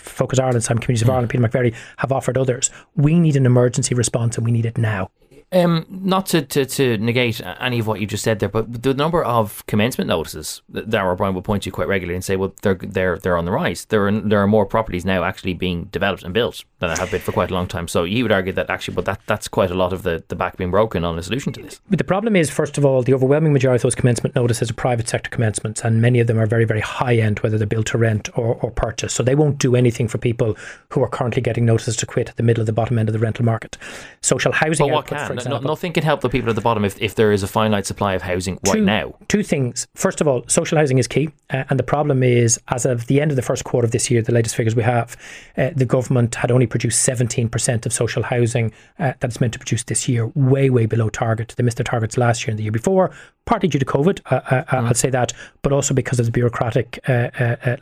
Focus 0.00 0.38
Ireland, 0.38 0.64
Simon 0.64 0.80
Communities 0.80 1.02
of. 1.02 1.10
Ireland, 1.10 1.30
Peter 1.30 1.42
McVerry, 1.42 1.74
have 1.98 2.12
offered 2.12 2.38
others. 2.38 2.70
We 2.96 3.18
need 3.18 3.36
an 3.36 3.46
emergency 3.46 3.94
response 3.94 4.36
and 4.36 4.44
we 4.44 4.52
need 4.52 4.66
it 4.66 4.78
now. 4.78 5.10
Um, 5.52 5.84
not 5.88 6.26
to, 6.26 6.42
to, 6.42 6.64
to 6.64 6.96
negate 6.98 7.40
any 7.58 7.80
of 7.80 7.88
what 7.88 8.00
you 8.00 8.06
just 8.06 8.22
said 8.22 8.38
there, 8.38 8.48
but 8.48 8.84
the 8.84 8.94
number 8.94 9.24
of 9.24 9.66
commencement 9.66 10.06
notices 10.06 10.62
that 10.68 10.88
Darragh 10.88 11.14
O'Brien 11.14 11.34
will 11.34 11.42
point 11.42 11.64
to 11.64 11.72
quite 11.72 11.88
regularly 11.88 12.14
and 12.14 12.24
say, 12.24 12.36
well, 12.36 12.54
they're 12.62 12.76
they're 12.76 13.18
they're 13.18 13.36
on 13.36 13.46
the 13.46 13.50
rise. 13.50 13.84
There 13.86 14.06
are 14.06 14.12
there 14.12 14.38
are 14.38 14.46
more 14.46 14.64
properties 14.64 15.04
now 15.04 15.24
actually 15.24 15.54
being 15.54 15.86
developed 15.86 16.22
and 16.22 16.32
built 16.32 16.64
than 16.78 16.88
there 16.88 16.98
have 16.98 17.10
been 17.10 17.20
for 17.20 17.32
quite 17.32 17.50
a 17.50 17.54
long 17.54 17.66
time. 17.66 17.88
So 17.88 18.04
he 18.04 18.22
would 18.22 18.30
argue 18.30 18.52
that 18.52 18.70
actually, 18.70 18.94
but 18.94 19.06
that 19.06 19.22
that's 19.26 19.48
quite 19.48 19.72
a 19.72 19.74
lot 19.74 19.92
of 19.92 20.04
the, 20.04 20.22
the 20.28 20.36
back 20.36 20.56
being 20.56 20.70
broken 20.70 21.04
on 21.04 21.18
a 21.18 21.22
solution 21.22 21.52
to 21.54 21.62
this. 21.62 21.80
But 21.90 21.98
the 21.98 22.04
problem 22.04 22.36
is, 22.36 22.48
first 22.48 22.78
of 22.78 22.84
all, 22.84 23.02
the 23.02 23.12
overwhelming 23.12 23.52
majority 23.52 23.78
of 23.78 23.82
those 23.82 23.96
commencement 23.96 24.36
notices 24.36 24.70
are 24.70 24.74
private 24.74 25.08
sector 25.08 25.30
commencements, 25.30 25.82
and 25.82 26.00
many 26.00 26.20
of 26.20 26.28
them 26.28 26.38
are 26.38 26.46
very 26.46 26.64
very 26.64 26.80
high 26.80 27.16
end, 27.16 27.40
whether 27.40 27.58
they're 27.58 27.66
built 27.66 27.86
to 27.86 27.98
rent 27.98 28.28
or, 28.38 28.54
or 28.62 28.70
purchase. 28.70 29.12
So 29.12 29.24
they 29.24 29.34
won't 29.34 29.58
do 29.58 29.74
anything 29.74 30.06
for 30.06 30.18
people 30.18 30.56
who 30.90 31.02
are 31.02 31.08
currently 31.08 31.42
getting 31.42 31.66
notices 31.66 31.96
to 31.96 32.06
quit 32.06 32.28
at 32.28 32.36
the 32.36 32.44
middle 32.44 32.62
of 32.62 32.66
the 32.66 32.72
bottom 32.72 33.00
end 33.00 33.08
of 33.08 33.14
the 33.14 33.18
rental 33.18 33.44
market. 33.44 33.76
Social 34.20 34.52
housing 34.52 34.86
but 34.86 34.94
what 34.94 35.12
output, 35.12 35.18
can? 35.18 35.39
Example, 35.40 35.62
no, 35.62 35.68
nothing 35.68 35.92
can 35.92 36.02
help 36.02 36.20
the 36.20 36.28
people 36.28 36.48
at 36.50 36.54
the 36.54 36.62
bottom 36.62 36.84
if, 36.84 37.00
if 37.00 37.14
there 37.14 37.32
is 37.32 37.42
a 37.42 37.46
finite 37.46 37.86
supply 37.86 38.14
of 38.14 38.22
housing 38.22 38.58
right 38.66 38.82
now? 38.82 39.14
Two 39.28 39.42
things. 39.42 39.86
First 39.94 40.20
of 40.20 40.28
all, 40.28 40.44
social 40.48 40.78
housing 40.78 40.98
is 40.98 41.06
key. 41.06 41.30
Uh, 41.50 41.64
and 41.70 41.78
the 41.78 41.84
problem 41.84 42.22
is, 42.22 42.58
as 42.68 42.86
of 42.86 43.06
the 43.06 43.20
end 43.20 43.30
of 43.30 43.36
the 43.36 43.42
first 43.42 43.64
quarter 43.64 43.84
of 43.84 43.92
this 43.92 44.10
year, 44.10 44.22
the 44.22 44.32
latest 44.32 44.54
figures 44.54 44.74
we 44.74 44.82
have, 44.82 45.16
uh, 45.56 45.70
the 45.74 45.84
government 45.84 46.34
had 46.34 46.50
only 46.50 46.66
produced 46.66 47.06
17% 47.08 47.86
of 47.86 47.92
social 47.92 48.22
housing 48.22 48.72
uh, 48.98 49.12
that 49.20 49.24
it's 49.24 49.40
meant 49.40 49.52
to 49.52 49.58
produce 49.58 49.84
this 49.84 50.08
year, 50.08 50.26
way, 50.34 50.70
way 50.70 50.86
below 50.86 51.08
target. 51.08 51.54
They 51.56 51.62
missed 51.62 51.78
their 51.78 51.84
targets 51.84 52.16
last 52.16 52.46
year 52.46 52.50
and 52.50 52.58
the 52.58 52.62
year 52.62 52.72
before, 52.72 53.10
partly 53.46 53.68
due 53.68 53.78
to 53.78 53.84
COVID, 53.84 54.20
uh, 54.30 54.34
uh, 54.36 54.64
mm. 54.64 54.86
I'll 54.86 54.94
say 54.94 55.10
that, 55.10 55.32
but 55.62 55.72
also 55.72 55.94
because 55.94 56.20
of 56.20 56.26
the 56.26 56.32
bureaucratic 56.32 57.00
uh, 57.08 57.30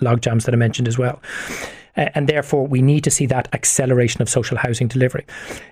logjams 0.01 0.45
that 0.45 0.55
I 0.55 0.57
mentioned 0.57 0.89
as 0.89 0.99
well 0.99 1.21
and 1.97 2.29
therefore 2.29 2.67
we 2.67 2.83
need 2.83 3.05
to 3.05 3.11
see 3.11 3.27
that 3.27 3.49
acceleration 3.53 4.23
of 4.23 4.29
social 4.29 4.57
housing 4.57 4.89
delivery. 4.89 5.27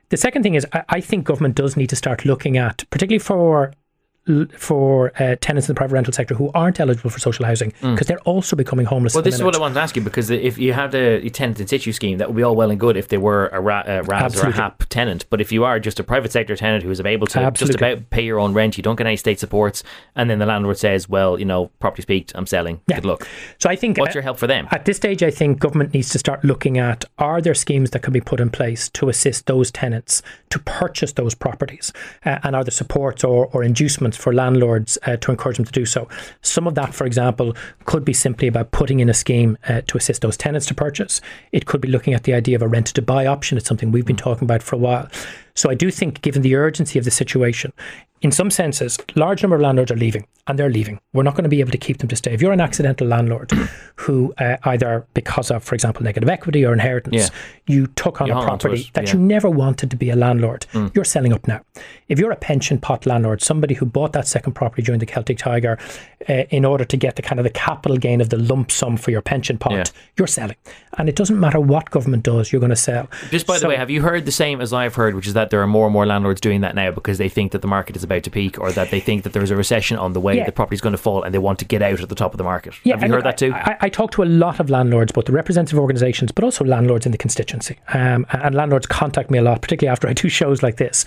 The 0.09 0.17
second 0.17 0.43
thing 0.43 0.55
is, 0.55 0.67
I 0.73 1.01
think 1.01 1.25
government 1.25 1.55
does 1.55 1.77
need 1.77 1.89
to 1.91 1.97
start 1.97 2.25
looking 2.25 2.57
at, 2.57 2.85
particularly 2.91 3.19
for 3.19 3.73
for 4.57 5.13
uh, 5.21 5.37
tenants 5.41 5.69
in 5.69 5.75
the 5.75 5.79
private 5.79 5.95
rental 5.95 6.13
sector 6.13 6.35
who 6.35 6.51
aren't 6.55 6.81
eligible 6.81 7.11
for 7.11 7.21
social 7.21 7.45
housing 7.45 7.71
because 7.81 7.99
mm. 7.99 8.07
they're 8.07 8.21
also 8.21 8.57
becoming 8.57 8.87
homeless. 8.87 9.15
Well, 9.15 9.23
this 9.23 9.37
is 9.37 9.43
what 9.43 9.55
I 9.55 9.59
want 9.59 9.75
to 9.75 9.81
ask 9.81 9.95
you 9.95 10.03
because 10.03 10.31
if 10.31 10.59
you 10.59 10.73
had 10.73 10.95
a 10.95 11.29
tenant 11.31 11.61
in 11.61 11.67
situ 11.67 11.93
scheme, 11.93 12.19
that 12.19 12.29
would 12.29 12.37
be 12.37 12.43
all 12.43 12.57
well 12.57 12.71
and 12.71 12.81
good 12.81 12.97
if 12.97 13.09
they 13.09 13.19
were 13.19 13.49
a, 13.49 13.61
ra- 13.61 13.85
a 13.87 14.03
RAS 14.03 14.23
Absolutely. 14.23 14.53
or 14.53 14.55
a 14.55 14.57
HAP 14.57 14.85
tenant. 14.89 15.27
But 15.31 15.41
if 15.41 15.53
you 15.53 15.65
are 15.65 15.79
just 15.79 16.01
a 16.01 16.05
private 16.05 16.33
sector 16.33 16.57
tenant 16.57 16.83
who 16.83 16.91
is 16.91 17.01
able 17.01 17.27
to 17.29 17.41
Absolutely. 17.41 17.73
just 17.73 17.79
about 17.79 18.11
pay 18.11 18.23
your 18.23 18.41
own 18.41 18.53
rent, 18.53 18.77
you 18.77 18.83
don't 18.83 18.97
get 18.97 19.07
any 19.07 19.17
state 19.17 19.39
supports, 19.39 19.85
and 20.17 20.29
then 20.29 20.39
the 20.39 20.47
landlord 20.47 20.79
says, 20.79 21.09
"Well, 21.09 21.39
you 21.39 21.45
know, 21.45 21.67
property 21.79 22.03
speaked, 22.03 22.33
I'm 22.35 22.47
selling. 22.47 22.81
Yeah. 22.89 22.97
Good 22.97 23.05
luck." 23.05 23.29
So 23.59 23.71
I 23.71 23.77
think 23.77 23.99
what's 23.99 24.15
uh, 24.15 24.19
your 24.19 24.23
help 24.23 24.39
for 24.39 24.47
them 24.47 24.67
at 24.73 24.85
this 24.85 24.97
stage? 24.97 25.23
I 25.23 25.31
think 25.31 25.61
government 25.61 25.95
needs 25.95 26.09
to 26.11 26.19
start 26.19 26.45
looking 26.45 26.79
at 26.79 27.05
are 27.19 27.41
there 27.41 27.55
schemes 27.55 27.91
that 27.91 28.03
can 28.03 28.13
be 28.13 28.21
put 28.21 28.41
in 28.41 28.51
place 28.51 28.89
to 28.91 29.09
assist 29.09 29.47
those 29.47 29.71
tenants 29.71 30.23
to 30.51 30.59
purchase 30.59 31.13
those 31.13 31.35
properties, 31.35 31.93
uh, 32.25 32.39
and 32.43 32.57
are 32.57 32.65
there 32.65 32.71
supports 32.71 33.23
or, 33.23 33.47
or 33.53 33.63
inducements 33.63 34.16
for 34.17 34.33
landlords 34.33 34.99
uh, 35.07 35.17
to 35.17 35.31
encourage 35.31 35.57
them 35.57 35.67
to 35.67 35.73
do 35.73 35.87
so. 35.87 36.09
Some 36.43 36.67
of 36.67 36.75
that, 36.75 36.95
for 36.95 37.07
example, 37.07 37.55
could 37.85 38.05
be 38.05 38.13
simply 38.13 38.49
about 38.49 38.71
putting 38.71 39.01
in 39.01 39.09
a 39.09 39.15
scheme 39.15 39.57
uh, 39.69 39.83
to 39.87 39.99
assist 39.99 40.23
those 40.23 40.37
tenants 40.37 40.67
to 40.67 40.75
purchase. 40.75 41.21
It 41.53 41.67
could 41.67 41.81
be 41.81 41.89
looking 41.89 42.15
at 42.15 42.25
the 42.25 42.35
idea 42.35 42.57
of 42.57 42.63
a 42.63 42.69
rent 42.69 42.87
to 42.89 43.03
buy 43.03 43.27
option. 43.27 43.59
It's 43.59 43.69
something 43.69 43.93
we've 43.93 44.07
been 44.07 44.17
talking 44.17 44.45
about 44.45 44.63
for 44.63 44.77
a 44.77 44.79
while. 44.79 45.09
So 45.55 45.71
I 45.71 45.75
do 45.75 45.91
think, 45.91 46.21
given 46.21 46.43
the 46.43 46.55
urgency 46.55 46.99
of 46.99 47.05
the 47.05 47.11
situation, 47.11 47.73
in 48.23 48.33
some 48.33 48.51
senses, 48.51 48.99
large 49.15 49.43
number 49.43 49.57
of 49.57 49.63
landlords 49.63 49.91
are 49.91 49.97
leaving, 49.97 50.27
and 50.47 50.59
they're 50.59 50.71
leaving. 50.71 51.01
We're 51.13 51.23
not 51.23 51.35
going 51.35 51.45
to 51.45 51.51
be 51.51 51.61
able 51.61 51.73
to 51.73 51.79
keep 51.79 51.99
them 51.99 52.09
to 52.09 52.17
stay. 52.17 52.33
If 52.33 52.41
you're 52.41 52.53
an 52.53 52.61
accidental 52.61 53.07
landlord 53.07 53.53
who 53.97 54.33
uh, 54.39 54.57
either 54.65 55.07
because 55.15 55.51
of, 55.51 55.63
for 55.63 55.75
example, 55.75 56.03
negative 56.03 56.29
equity 56.29 56.65
or 56.65 56.73
inheritance, 56.73 57.15
yeah. 57.15 57.29
you 57.67 57.87
took 57.89 58.21
on 58.21 58.29
you 58.29 58.35
a 58.35 58.43
property 58.43 58.91
that 58.95 59.07
yeah. 59.07 59.13
you 59.15 59.19
never 59.19 59.51
wanted 59.51 59.91
to 59.91 59.97
be 59.97 60.11
a 60.11 60.17
landlord, 60.17 60.67
mm. 60.73 60.95
you're 60.95 61.05
selling 61.05 61.33
up 61.33 61.47
now. 61.47 61.61
If 62.09 62.19
you're 62.19 62.31
a 62.31 62.37
pension 62.37 62.79
pot 62.79 63.05
landlord, 63.05 63.43
somebody 63.43 63.75
who 63.75 63.85
bought 63.85 64.13
that 64.13 64.27
second 64.27 64.55
property 64.55 64.83
during 64.83 65.01
the 65.01 65.07
Celtic 65.07 65.37
Tiger 65.37 65.79
uh, 66.29 66.45
in 66.51 66.65
order 66.65 66.85
to 66.85 66.97
get 66.97 67.17
the 67.17 67.23
kind 67.23 67.39
of 67.39 67.45
the 67.45 67.51
capital 67.51 67.99
gain 67.99 68.21
of 68.21 68.31
the 68.31 68.39
lump 68.39 68.71
sum 68.71 68.97
for 68.97 69.11
your 69.11 69.23
pension 69.23 69.59
pot, 69.59 69.73
yeah. 69.73 69.85
you're 70.17 70.27
selling. 70.27 70.57
And 70.97 71.09
it 71.09 71.17
doesn't 71.17 71.39
matter 71.39 71.61
what 71.61 71.91
government 71.91 72.23
does, 72.23 72.51
you're 72.51 72.61
going 72.61 72.71
to 72.71 72.77
sell. 72.77 73.09
Just 73.31 73.47
by 73.47 73.57
so, 73.57 73.61
the 73.61 73.69
way, 73.69 73.77
have 73.77 73.91
you 73.91 74.01
heard 74.03 74.25
the 74.25 74.33
same 74.33 74.61
as 74.61 74.73
I've 74.73 74.95
heard, 74.95 75.15
which 75.15 75.27
is 75.27 75.35
that 75.35 75.51
there 75.51 75.61
are 75.61 75.67
more 75.67 75.87
and 75.87 75.93
more 75.93 76.07
landlords 76.07 76.41
doing 76.41 76.63
that 76.63 76.75
now 76.75 76.91
because 76.91 77.19
they 77.19 77.29
think 77.29 77.53
that 77.53 77.61
the 77.61 77.69
market 77.69 77.97
is 77.97 78.05
about 78.05 78.16
to 78.21 78.31
peak 78.31 78.59
or 78.59 78.73
that 78.73 78.91
they 78.91 79.01
think 79.01 79.23
that 79.25 79.33
there's 79.33 79.51
a 79.51 79.57
recession 79.57 79.97
on 79.97 80.13
the 80.13 80.21
way, 80.21 80.37
yeah. 80.37 80.45
the 80.45 80.53
property's 80.53 80.81
going 80.81 80.93
to 80.93 80.99
fall 80.99 81.23
and 81.23 81.35
they 81.35 81.39
want 81.39 81.59
to 81.59 81.65
get 81.65 81.83
out 81.83 82.01
at 82.01 82.09
the 82.09 82.15
top 82.15 82.33
of 82.33 82.39
the 82.39 82.45
market. 82.45 82.75
Yeah, 82.85 82.95
have 82.95 83.09
you 83.09 83.15
heard 83.15 83.25
that 83.25 83.39
too? 83.39 83.53
I, 83.53 83.77
I, 83.81 83.89
talk 83.89 84.11
to 84.13 84.23
a 84.23 84.25
lot 84.25 84.61
of 84.61 84.71
landlords, 84.71 85.13
both 85.13 85.27
the 85.27 85.33
representative 85.33 85.79
organisations, 85.79 86.33
but 86.33 86.45
also 86.45 86.65
landlords 86.65 87.07
in 87.07 87.13
the 87.13 87.19
constituency. 87.19 87.79
Um, 87.95 88.27
and 88.31 88.55
landlords 88.55 88.87
contact 88.87 89.31
me 89.31 89.39
a 89.39 89.43
lot, 89.43 89.63
particularly 89.63 89.93
after 89.93 90.09
I 90.09 90.13
do 90.13 90.29
shows 90.41 90.63
like 90.63 90.77
this. 90.77 91.05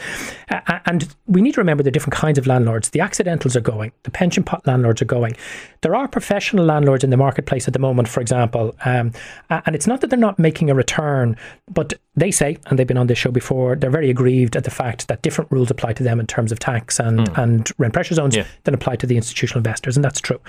Uh, 0.50 0.80
and 0.86 1.13
we 1.28 1.42
need 1.42 1.54
to 1.54 1.62
remember 1.62 1.84
the 1.84 1.92
different 1.92 2.16
kinds 2.16 2.38
of 2.38 2.48
landlords. 2.48 2.89
The 2.89 3.00
accidentals 3.00 3.56
are 3.56 3.62
going, 3.62 3.92
the 4.04 4.12
pension 4.12 4.44
pot 4.44 4.66
landlords 4.66 5.01
are 5.01 5.06
going. 5.06 5.36
There 5.82 5.96
are 5.96 6.08
professional 6.08 6.66
landlords 6.66 7.04
in 7.04 7.10
the 7.10 7.18
marketplace 7.18 7.68
at 7.68 7.74
the 7.74 7.80
moment, 7.80 8.08
for 8.08 8.22
example. 8.22 8.75
Um, 8.86 9.13
and 9.50 9.75
it's 9.75 9.88
not 9.88 10.01
that 10.01 10.10
they're 10.10 10.20
not 10.20 10.39
making 10.39 10.70
a 10.70 10.75
return, 10.75 11.38
but 11.70 11.94
they 12.21 12.31
say, 12.31 12.57
and 12.65 12.77
they've 12.77 12.88
been 12.88 12.97
on 12.97 13.07
this 13.07 13.17
show 13.17 13.31
before, 13.31 13.75
they're 13.75 13.89
very 13.89 14.09
aggrieved 14.09 14.55
at 14.55 14.63
the 14.63 14.71
fact 14.71 15.07
that 15.07 15.21
different 15.21 15.51
rules 15.51 15.71
apply 15.71 15.93
to 15.93 16.03
them 16.03 16.19
in 16.19 16.27
terms 16.27 16.51
of 16.51 16.59
tax 16.59 16.99
and, 16.99 17.19
mm. 17.19 17.43
and 17.43 17.71
rent 17.77 17.93
pressure 17.93 18.15
zones 18.15 18.35
yeah. 18.35 18.45
than 18.63 18.73
apply 18.73 18.95
to 18.97 19.07
the 19.07 19.15
institutional 19.15 19.59
investors, 19.59 19.95
and 19.97 20.03
that's 20.03 20.21
true. 20.21 20.39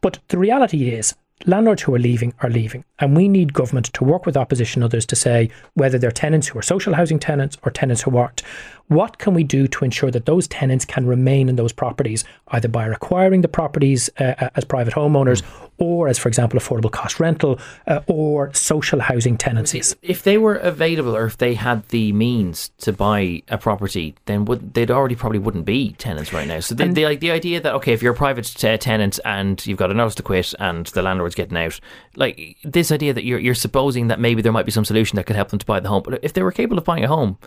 But 0.00 0.18
the 0.28 0.38
reality 0.38 0.90
is 0.90 1.14
landlords 1.46 1.82
who 1.82 1.94
are 1.94 1.98
leaving 1.98 2.32
are 2.40 2.50
leaving. 2.50 2.84
And 2.98 3.16
we 3.16 3.28
need 3.28 3.52
government 3.52 3.86
to 3.94 4.04
work 4.04 4.26
with 4.26 4.36
opposition 4.36 4.82
others 4.82 5.04
to 5.06 5.16
say 5.16 5.50
whether 5.74 5.98
they're 5.98 6.10
tenants 6.10 6.48
who 6.48 6.58
are 6.58 6.62
social 6.62 6.94
housing 6.94 7.18
tenants 7.18 7.58
or 7.62 7.70
tenants 7.70 8.02
who 8.02 8.16
aren't. 8.16 8.42
What 8.88 9.18
can 9.18 9.34
we 9.34 9.44
do 9.44 9.66
to 9.68 9.84
ensure 9.84 10.10
that 10.10 10.26
those 10.26 10.46
tenants 10.48 10.84
can 10.84 11.06
remain 11.06 11.48
in 11.48 11.56
those 11.56 11.72
properties, 11.72 12.24
either 12.48 12.68
by 12.68 12.86
acquiring 12.86 13.40
the 13.40 13.48
properties 13.48 14.10
uh, 14.18 14.34
uh 14.38 14.50
as 14.56 14.64
private 14.64 14.94
homeowners 14.94 15.42
mm. 15.42 15.63
Or 15.78 16.08
as, 16.08 16.18
for 16.18 16.28
example, 16.28 16.58
affordable 16.58 16.90
cost 16.90 17.20
rental 17.20 17.58
uh, 17.86 18.00
or 18.06 18.52
social 18.54 19.00
housing 19.00 19.36
tenancies? 19.36 19.96
If 20.02 20.22
they 20.22 20.38
were 20.38 20.54
available 20.54 21.16
or 21.16 21.26
if 21.26 21.38
they 21.38 21.54
had 21.54 21.88
the 21.88 22.12
means 22.12 22.70
to 22.78 22.92
buy 22.92 23.42
a 23.48 23.58
property, 23.58 24.14
then 24.26 24.44
would, 24.44 24.74
they'd 24.74 24.90
already 24.90 25.14
probably 25.14 25.38
wouldn't 25.38 25.64
be 25.64 25.92
tenants 25.92 26.32
right 26.32 26.46
now. 26.46 26.60
So 26.60 26.74
the, 26.74 26.86
the, 26.86 27.04
like, 27.04 27.20
the 27.20 27.30
idea 27.30 27.60
that, 27.60 27.74
okay, 27.74 27.92
if 27.92 28.02
you're 28.02 28.12
a 28.12 28.16
private 28.16 28.44
t- 28.44 28.76
tenant 28.78 29.18
and 29.24 29.64
you've 29.66 29.78
got 29.78 29.90
a 29.90 29.94
notice 29.94 30.14
to 30.16 30.22
quit 30.22 30.54
and 30.58 30.86
the 30.86 31.02
landlord's 31.02 31.34
getting 31.34 31.56
out, 31.56 31.80
like 32.16 32.56
this 32.62 32.92
idea 32.92 33.12
that 33.12 33.24
you're, 33.24 33.38
you're 33.38 33.54
supposing 33.54 34.08
that 34.08 34.20
maybe 34.20 34.42
there 34.42 34.52
might 34.52 34.66
be 34.66 34.72
some 34.72 34.84
solution 34.84 35.16
that 35.16 35.26
could 35.26 35.36
help 35.36 35.48
them 35.48 35.58
to 35.58 35.66
buy 35.66 35.80
the 35.80 35.88
home. 35.88 36.02
But 36.04 36.20
if 36.22 36.32
they 36.32 36.42
were 36.42 36.52
capable 36.52 36.78
of 36.78 36.84
buying 36.84 37.04
a 37.04 37.08
home, 37.08 37.38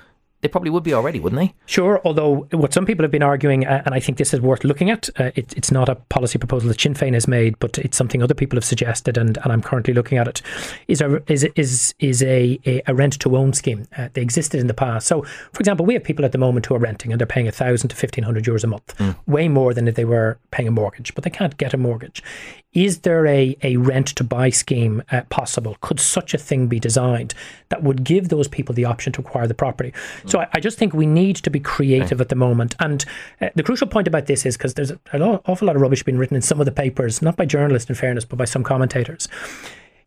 they 0.42 0.48
probably 0.48 0.70
would 0.70 0.84
be 0.84 0.94
already, 0.94 1.20
wouldn't 1.20 1.40
they? 1.42 1.56
Sure. 1.66 2.00
Although 2.06 2.48
what 2.52 2.74
some 2.74 2.86
people 2.86 3.04
have 3.04 3.12
been 3.12 3.24
arguing, 3.24 3.66
uh, 3.66 3.82
and 3.86 3.96
I 3.96 4.00
think 4.00 4.18
this 4.18 4.34
is 4.34 4.42
worth 4.42 4.64
looking 4.64 4.92
at, 4.92 5.10
uh, 5.20 5.32
it, 5.36 5.56
it's 5.58 5.72
not 5.72 5.90
a 5.90 5.96
policy 5.96 6.38
proposal 6.38 6.70
that 6.70 6.80
Sinn 6.80 6.94
Féin 6.94 7.14
has 7.14 7.28
made, 7.28 7.58
but 7.60 7.78
it's 7.80 7.98
something 7.98 8.22
other 8.22 8.36
people 8.36 8.58
have 8.58 8.64
suggested, 8.64 9.18
and, 9.18 9.38
and 9.38 9.52
I'm 9.52 9.62
currently 9.62 9.94
looking 9.94 10.18
at 10.18 10.28
it. 10.28 10.42
Is 10.88 11.02
a 11.02 11.22
is 11.32 11.44
is 11.56 11.96
is 12.00 12.22
a 12.22 12.60
a, 12.66 12.82
a 12.88 12.94
rent 12.94 13.20
to 13.22 13.36
own 13.36 13.54
scheme? 13.54 13.88
Uh, 13.98 14.10
they 14.14 14.22
existed 14.22 14.60
in 14.60 14.68
the 14.68 14.74
past. 14.74 15.08
So, 15.08 15.24
for 15.24 15.60
example, 15.60 15.86
we 15.86 15.96
have 15.96 16.04
people 16.04 16.24
at 16.24 16.32
the 16.32 16.38
moment 16.38 16.68
who 16.68 16.76
are 16.76 16.80
renting, 16.80 17.12
and 17.12 17.20
they're 17.20 17.26
paying 17.26 17.48
a 17.48 17.52
thousand 17.52 17.90
to 17.90 17.96
fifteen 17.96 18.24
hundred 18.24 18.46
euros 18.46 18.64
a 18.64 18.68
month, 18.68 18.96
mm. 18.98 19.16
way 19.26 19.48
more 19.48 19.74
than 19.74 19.88
if 19.88 19.96
they 19.96 20.06
were 20.06 20.38
paying 20.52 20.68
a 20.68 20.72
mortgage, 20.72 21.16
but 21.16 21.24
they 21.24 21.30
can't 21.32 21.58
get 21.58 21.74
a 21.74 21.78
mortgage. 21.78 22.22
Is 22.74 23.00
there 23.00 23.26
a, 23.26 23.58
a 23.64 23.78
rent 23.78 24.08
to 24.18 24.24
buy 24.24 24.52
scheme 24.52 25.02
uh, 25.12 25.24
possible? 25.30 25.78
Could 25.82 26.00
such 26.00 26.36
a 26.36 26.38
thing 26.38 26.68
be 26.68 26.80
designed 26.80 27.34
that 27.70 27.82
would 27.82 28.04
give 28.04 28.30
those 28.30 28.48
people 28.48 28.76
the 28.76 28.86
option 28.86 29.12
to 29.14 29.22
acquire 29.22 29.48
the 29.48 29.56
property? 29.56 29.94
So 30.28 30.40
I, 30.40 30.48
I, 30.54 30.60
just 30.60 30.78
think 30.78 30.94
we 30.94 31.06
need 31.06 31.38
to 31.38 31.50
be 31.50 31.60
creative 31.60 32.20
at 32.22 32.30
the 32.30 32.36
moment. 32.36 32.76
And 32.80 33.06
uh, 33.42 33.50
the 33.56 33.64
crucial 33.64 33.88
point 33.88 34.08
about 34.08 34.26
this 34.26 34.46
is 34.46 34.58
because 34.58 34.74
there's 34.74 34.92
an 34.92 35.22
awful 35.22 35.66
lot 35.66 35.76
of 35.76 35.82
rubbish 35.82 36.04
being 36.04 36.18
written 36.18 36.36
in 36.36 36.42
some 36.42 36.60
of 36.60 36.66
the 36.66 36.72
papers, 36.72 37.22
not 37.22 37.38
by 37.38 37.46
journalists 37.46 37.90
in 37.90 37.96
fairness, 37.96 38.26
but 38.26 38.38
by 38.38 38.46
some 38.46 38.64
commentators 38.64 39.28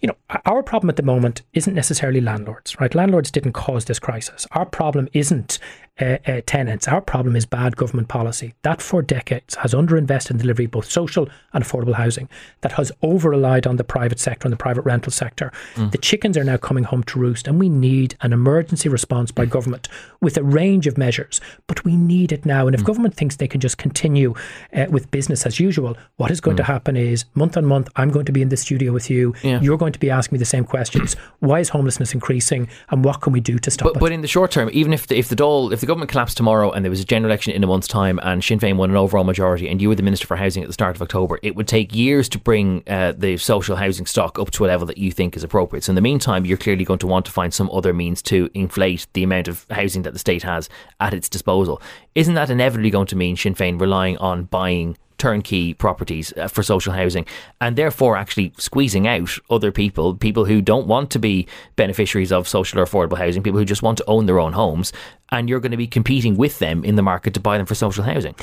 you 0.00 0.06
know, 0.06 0.16
our 0.46 0.62
problem 0.62 0.88
at 0.88 0.96
the 0.96 1.02
moment 1.02 1.42
isn't 1.52 1.74
necessarily 1.74 2.20
landlords, 2.20 2.78
right? 2.80 2.94
Landlords 2.94 3.30
didn't 3.30 3.52
cause 3.52 3.84
this 3.84 3.98
crisis. 3.98 4.46
Our 4.52 4.64
problem 4.64 5.08
isn't 5.12 5.58
uh, 6.00 6.19
uh, 6.26 6.40
tenants. 6.47 6.88
Our 6.88 7.00
problem 7.00 7.37
is 7.37 7.47
bad 7.47 7.76
government 7.76 8.09
policy 8.09 8.54
that 8.62 8.80
for 8.83 9.02
decades 9.02 9.54
has 9.57 9.75
underinvested 9.75 10.33
in 10.33 10.38
delivery 10.38 10.66
both 10.66 10.90
social 10.90 11.28
and 11.52 11.64
affordable 11.64 11.95
housing, 11.95 12.28
that 12.61 12.73
has 12.73 12.92
over 13.02 13.30
relied 13.30 13.66
on 13.66 13.76
the 13.76 13.85
private 13.85 14.19
sector 14.19 14.47
and 14.47 14.52
the 14.52 14.57
private 14.57 14.83
rental 14.83 15.12
sector. 15.12 15.52
Mm. 15.75 15.92
The 15.92 15.99
chickens 15.99 16.37
are 16.37 16.45
now 16.45 16.57
coming 16.57 16.85
home 16.85 17.02
to 17.04 17.19
roost, 17.19 17.47
and 17.47 17.59
we 17.59 17.69
need 17.69 18.16
an 18.21 18.33
emergency 18.33 18.88
response 18.88 19.30
by 19.30 19.47
government 19.47 19.88
with 20.21 20.37
a 20.37 20.42
range 20.42 20.87
of 20.87 20.97
measures. 20.99 21.40
But 21.66 21.85
we 21.85 21.97
need 21.97 22.33
it 22.33 22.47
now. 22.47 22.66
And 22.66 22.75
if 22.75 22.83
mm. 22.83 22.87
government 22.87 23.14
thinks 23.14 23.37
they 23.37 23.49
can 23.49 23.61
just 23.61 23.78
continue 23.78 24.35
uh, 24.75 24.87
with 24.90 25.11
business 25.11 25.47
as 25.47 25.59
usual, 25.59 25.97
what 26.16 26.30
is 26.30 26.40
going 26.40 26.54
mm. 26.54 26.59
to 26.59 26.64
happen 26.64 26.97
is 26.97 27.25
month 27.35 27.57
on 27.57 27.64
month, 27.64 27.88
I'm 27.97 28.11
going 28.11 28.26
to 28.26 28.33
be 28.33 28.42
in 28.42 28.49
the 28.49 28.57
studio 28.57 28.92
with 28.92 29.11
you. 29.11 29.35
Yeah. 29.42 29.61
You're 29.61 29.78
going 29.78 29.92
to 29.92 29.99
be 29.99 30.11
asking 30.11 30.37
me 30.37 30.38
the 30.38 30.45
same 30.45 30.64
questions. 30.64 31.14
Why 31.40 31.61
is 31.61 31.71
homelessness 31.71 32.14
increasing, 32.14 32.69
and 32.90 33.04
what 33.04 33.21
can 33.21 33.33
we 33.33 33.40
do 33.40 33.59
to 33.59 33.71
stop 33.71 33.87
but, 33.87 33.97
it? 33.97 34.00
But 34.00 34.12
in 34.12 34.21
the 34.21 34.28
short 34.28 34.50
term, 34.50 34.71
even 34.73 34.92
if 34.92 35.07
the, 35.07 35.16
if 35.16 35.28
the 35.28 35.37
Dáil, 35.37 35.73
if 35.73 35.80
the 35.80 35.87
government 35.90 36.09
collapsed 36.09 36.37
tomorrow 36.37 36.70
and 36.70 36.85
there 36.85 36.90
was 36.90 37.00
a 37.00 37.04
general 37.04 37.28
election 37.28 37.52
in 37.52 37.64
a 37.64 37.66
month's 37.66 37.88
time 37.88 38.20
and 38.23 38.44
Sinn 38.44 38.61
Féin 38.61 38.76
won 38.76 38.90
an 38.90 38.97
overall 38.97 39.25
majority 39.25 39.68
and 39.68 39.82
you 39.82 39.88
were 39.88 39.97
the 39.97 40.04
Minister 40.04 40.25
for 40.25 40.37
Housing 40.37 40.62
at 40.62 40.68
the 40.68 40.73
start 40.73 40.94
of 40.94 41.02
October, 41.02 41.40
it 41.42 41.56
would 41.56 41.66
take 41.66 41.92
years 41.92 42.28
to 42.28 42.38
bring 42.38 42.85
uh, 42.87 43.11
the 43.11 43.37
social 43.38 43.75
housing 43.75 44.06
stock 44.06 44.38
up 44.38 44.52
to 44.52 44.64
a 44.64 44.68
level 44.68 44.87
that 44.87 44.99
you 44.99 45.11
think 45.11 45.37
is 45.37 45.42
appropriate. 45.42 45.82
So 45.82 45.90
in 45.90 45.97
the 45.97 46.00
meantime, 46.00 46.47
you're 46.47 46.59
clearly 46.59 46.85
going 46.85 47.00
to 47.00 47.09
want 47.09 47.26
to 47.26 47.32
find 47.32 47.52
some 47.52 47.68
other 47.73 47.92
means 47.92 48.23
to 48.23 48.49
inflate 48.54 49.09
the 49.14 49.25
amount 49.25 49.49
of 49.49 49.66
housing 49.68 50.02
that 50.02 50.12
the 50.12 50.20
state 50.20 50.44
has 50.44 50.68
at 51.00 51.12
its 51.12 51.28
disposal. 51.28 51.82
Isn't 52.14 52.35
that 52.35 52.50
inevitably 52.50 52.90
going 52.90 53.09
to 53.09 53.16
mean 53.16 53.37
Sinn 53.37 53.56
Féin 53.56 53.80
relying 53.80 54.16
on 54.18 54.44
buying 54.44 54.97
turnkey 55.20 55.74
properties 55.74 56.32
uh, 56.38 56.48
for 56.48 56.62
social 56.62 56.94
housing 56.94 57.26
and 57.60 57.76
therefore 57.76 58.16
actually 58.16 58.52
squeezing 58.56 59.06
out 59.06 59.30
other 59.50 59.70
people, 59.70 60.16
people 60.16 60.46
who 60.46 60.62
don't 60.62 60.86
want 60.86 61.10
to 61.10 61.18
be 61.18 61.46
beneficiaries 61.76 62.32
of 62.32 62.48
social 62.48 62.80
or 62.80 62.86
affordable 62.86 63.18
housing, 63.18 63.42
people 63.42 63.60
who 63.60 63.66
just 63.66 63.82
want 63.82 63.98
to 63.98 64.04
own 64.06 64.24
their 64.24 64.40
own 64.40 64.54
homes, 64.54 64.92
and 65.30 65.48
you're 65.48 65.60
going 65.60 65.70
to 65.70 65.76
be 65.76 65.86
competing 65.86 66.36
with 66.36 66.58
them 66.58 66.82
in 66.84 66.94
the 66.96 67.02
market 67.02 67.34
to 67.34 67.40
buy 67.40 67.58
them 67.58 67.66
for 67.66 67.74
social 67.74 68.02
housing. 68.02 68.34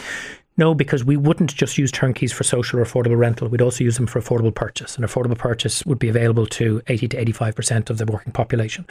No, 0.58 0.74
because 0.74 1.06
we 1.06 1.16
wouldn't 1.16 1.54
just 1.54 1.78
use 1.78 1.92
turnkeys 1.92 2.34
for 2.34 2.44
social 2.44 2.80
or 2.80 2.84
affordable 2.84 3.18
rental. 3.18 3.48
We'd 3.48 3.62
also 3.62 3.84
use 3.84 3.98
them 3.98 4.08
for 4.08 4.20
affordable 4.20 4.54
purchase. 4.54 4.96
And 4.96 5.06
affordable 5.06 5.38
purchase 5.38 5.86
would 5.86 6.00
be 6.00 6.10
available 6.10 6.48
to 6.48 6.82
80 6.88 7.10
to 7.10 7.26
85% 7.26 7.92
of 7.92 8.00
the 8.00 8.06
working 8.06 8.34
population. 8.34 8.86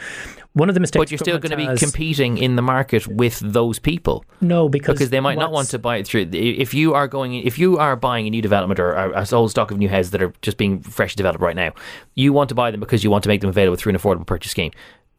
One 0.53 0.69
of 0.69 0.75
the 0.75 0.79
mistakes. 0.79 1.01
But 1.01 1.11
you're 1.11 1.17
still 1.17 1.39
going 1.39 1.51
to 1.51 1.57
be 1.57 1.77
competing 1.77 2.37
in 2.37 2.55
the 2.55 2.61
market 2.61 3.05
with 3.07 3.39
those 3.39 3.79
people. 3.79 4.23
No, 4.39 4.69
because. 4.69 4.95
Because 4.95 5.09
they 5.09 5.19
might 5.19 5.37
not 5.37 5.51
want 5.51 5.67
to 5.69 5.79
buy 5.79 5.97
it 5.97 6.07
through. 6.07 6.29
If 6.31 6.73
you 6.73 6.93
are 6.93 7.07
going, 7.07 7.33
if 7.33 7.59
you 7.59 7.77
are 7.77 7.97
buying 7.97 8.27
a 8.27 8.29
new 8.29 8.41
development 8.41 8.79
or 8.79 8.93
a, 8.93 9.21
a 9.21 9.25
whole 9.25 9.49
stock 9.49 9.69
of 9.69 9.77
new 9.77 9.89
houses 9.89 10.11
that 10.11 10.21
are 10.21 10.33
just 10.41 10.57
being 10.57 10.81
freshly 10.81 11.17
developed 11.17 11.41
right 11.41 11.55
now, 11.55 11.73
you 12.15 12.31
want 12.31 12.47
to 12.49 12.55
buy 12.55 12.71
them 12.71 12.79
because 12.79 13.03
you 13.03 13.11
want 13.11 13.23
to 13.23 13.29
make 13.29 13.41
them 13.41 13.49
available 13.49 13.75
through 13.75 13.89
an 13.91 13.97
affordable 13.99 14.25
purchase 14.25 14.51
scheme 14.51 14.71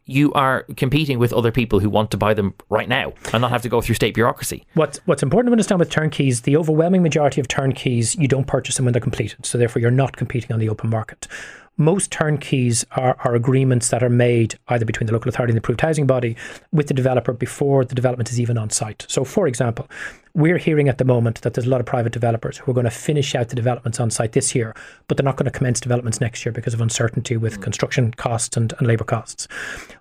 you 0.09 0.33
are 0.33 0.65
competing 0.77 1.19
with 1.19 1.33
other 1.33 1.53
people 1.53 1.79
who 1.79 1.91
want 1.91 2.11
to 2.11 2.17
buy 2.17 2.35
them 2.35 2.55
right 2.71 2.89
now 2.89 3.13
and 3.33 3.43
not 3.43 3.51
have 3.51 3.63
to 3.63 3.69
go 3.69 3.81
through 3.81 3.95
state 3.95 4.15
bureaucracy. 4.15 4.67
What's 4.75 4.99
what's 5.07 5.23
important 5.23 5.51
to 5.51 5.53
understand 5.53 5.79
with 5.79 5.91
turnkeys, 5.91 6.41
the 6.41 6.57
overwhelming 6.57 7.03
majority 7.03 7.41
of 7.41 7.47
turnkeys, 7.47 8.17
you 8.17 8.27
don't 8.27 8.47
purchase 8.47 8.77
them 8.77 8.87
when 8.87 8.93
they're 8.93 9.01
completed. 9.01 9.45
So 9.47 9.59
therefore 9.59 9.81
you're 9.83 9.91
not 9.91 10.17
competing 10.17 10.53
on 10.53 10.59
the 10.59 10.69
open 10.69 10.91
market 10.91 11.29
most 11.79 12.11
turnkeys 12.11 12.85
are, 12.93 13.17
are 13.25 13.35
agreements 13.35 13.89
that 13.91 14.03
are 14.03 14.11
made 14.11 14.59
either 14.69 14.85
between 14.85 15.07
the 15.07 15.13
local 15.13 15.29
authority 15.29 15.53
and 15.53 15.57
the 15.57 15.61
approved 15.61 15.81
housing 15.81 16.07
body 16.07 16.37
with 16.73 16.89
the 16.89 16.95
developer 16.95 17.33
before 17.33 17.85
the 17.85 17.95
development 17.95 18.31
is 18.31 18.41
even 18.41 18.59
on 18.59 18.69
site. 18.69 19.07
So, 19.09 19.25
for 19.25 19.47
example, 19.47 19.89
we're 20.35 20.59
hearing 20.59 20.89
at 20.89 20.99
the 20.99 21.05
moment 21.05 21.41
that 21.43 21.55
there's 21.55 21.67
a 21.67 21.71
lot 21.71 21.81
of 21.81 21.87
private 21.87 22.13
developers 22.13 22.59
who 22.59 22.71
are 22.71 22.75
going 22.75 22.85
to 22.85 22.91
finish 22.91 23.35
out 23.35 23.49
the 23.49 23.57
developments 23.57 23.99
on 23.99 24.11
site 24.11 24.33
this 24.33 24.55
year, 24.55 24.75
but 25.07 25.17
they're 25.17 25.25
not 25.25 25.37
going 25.37 25.51
to 25.51 25.57
commence 25.57 25.81
developments 25.81 26.21
next 26.21 26.45
year 26.45 26.53
because 26.53 26.75
of 26.75 26.81
uncertainty 26.81 27.37
with 27.37 27.59
mm. 27.59 27.63
construction 27.63 28.13
costs 28.13 28.57
and, 28.57 28.73
and 28.79 28.87
labour 28.87 29.05
costs. 29.05 29.49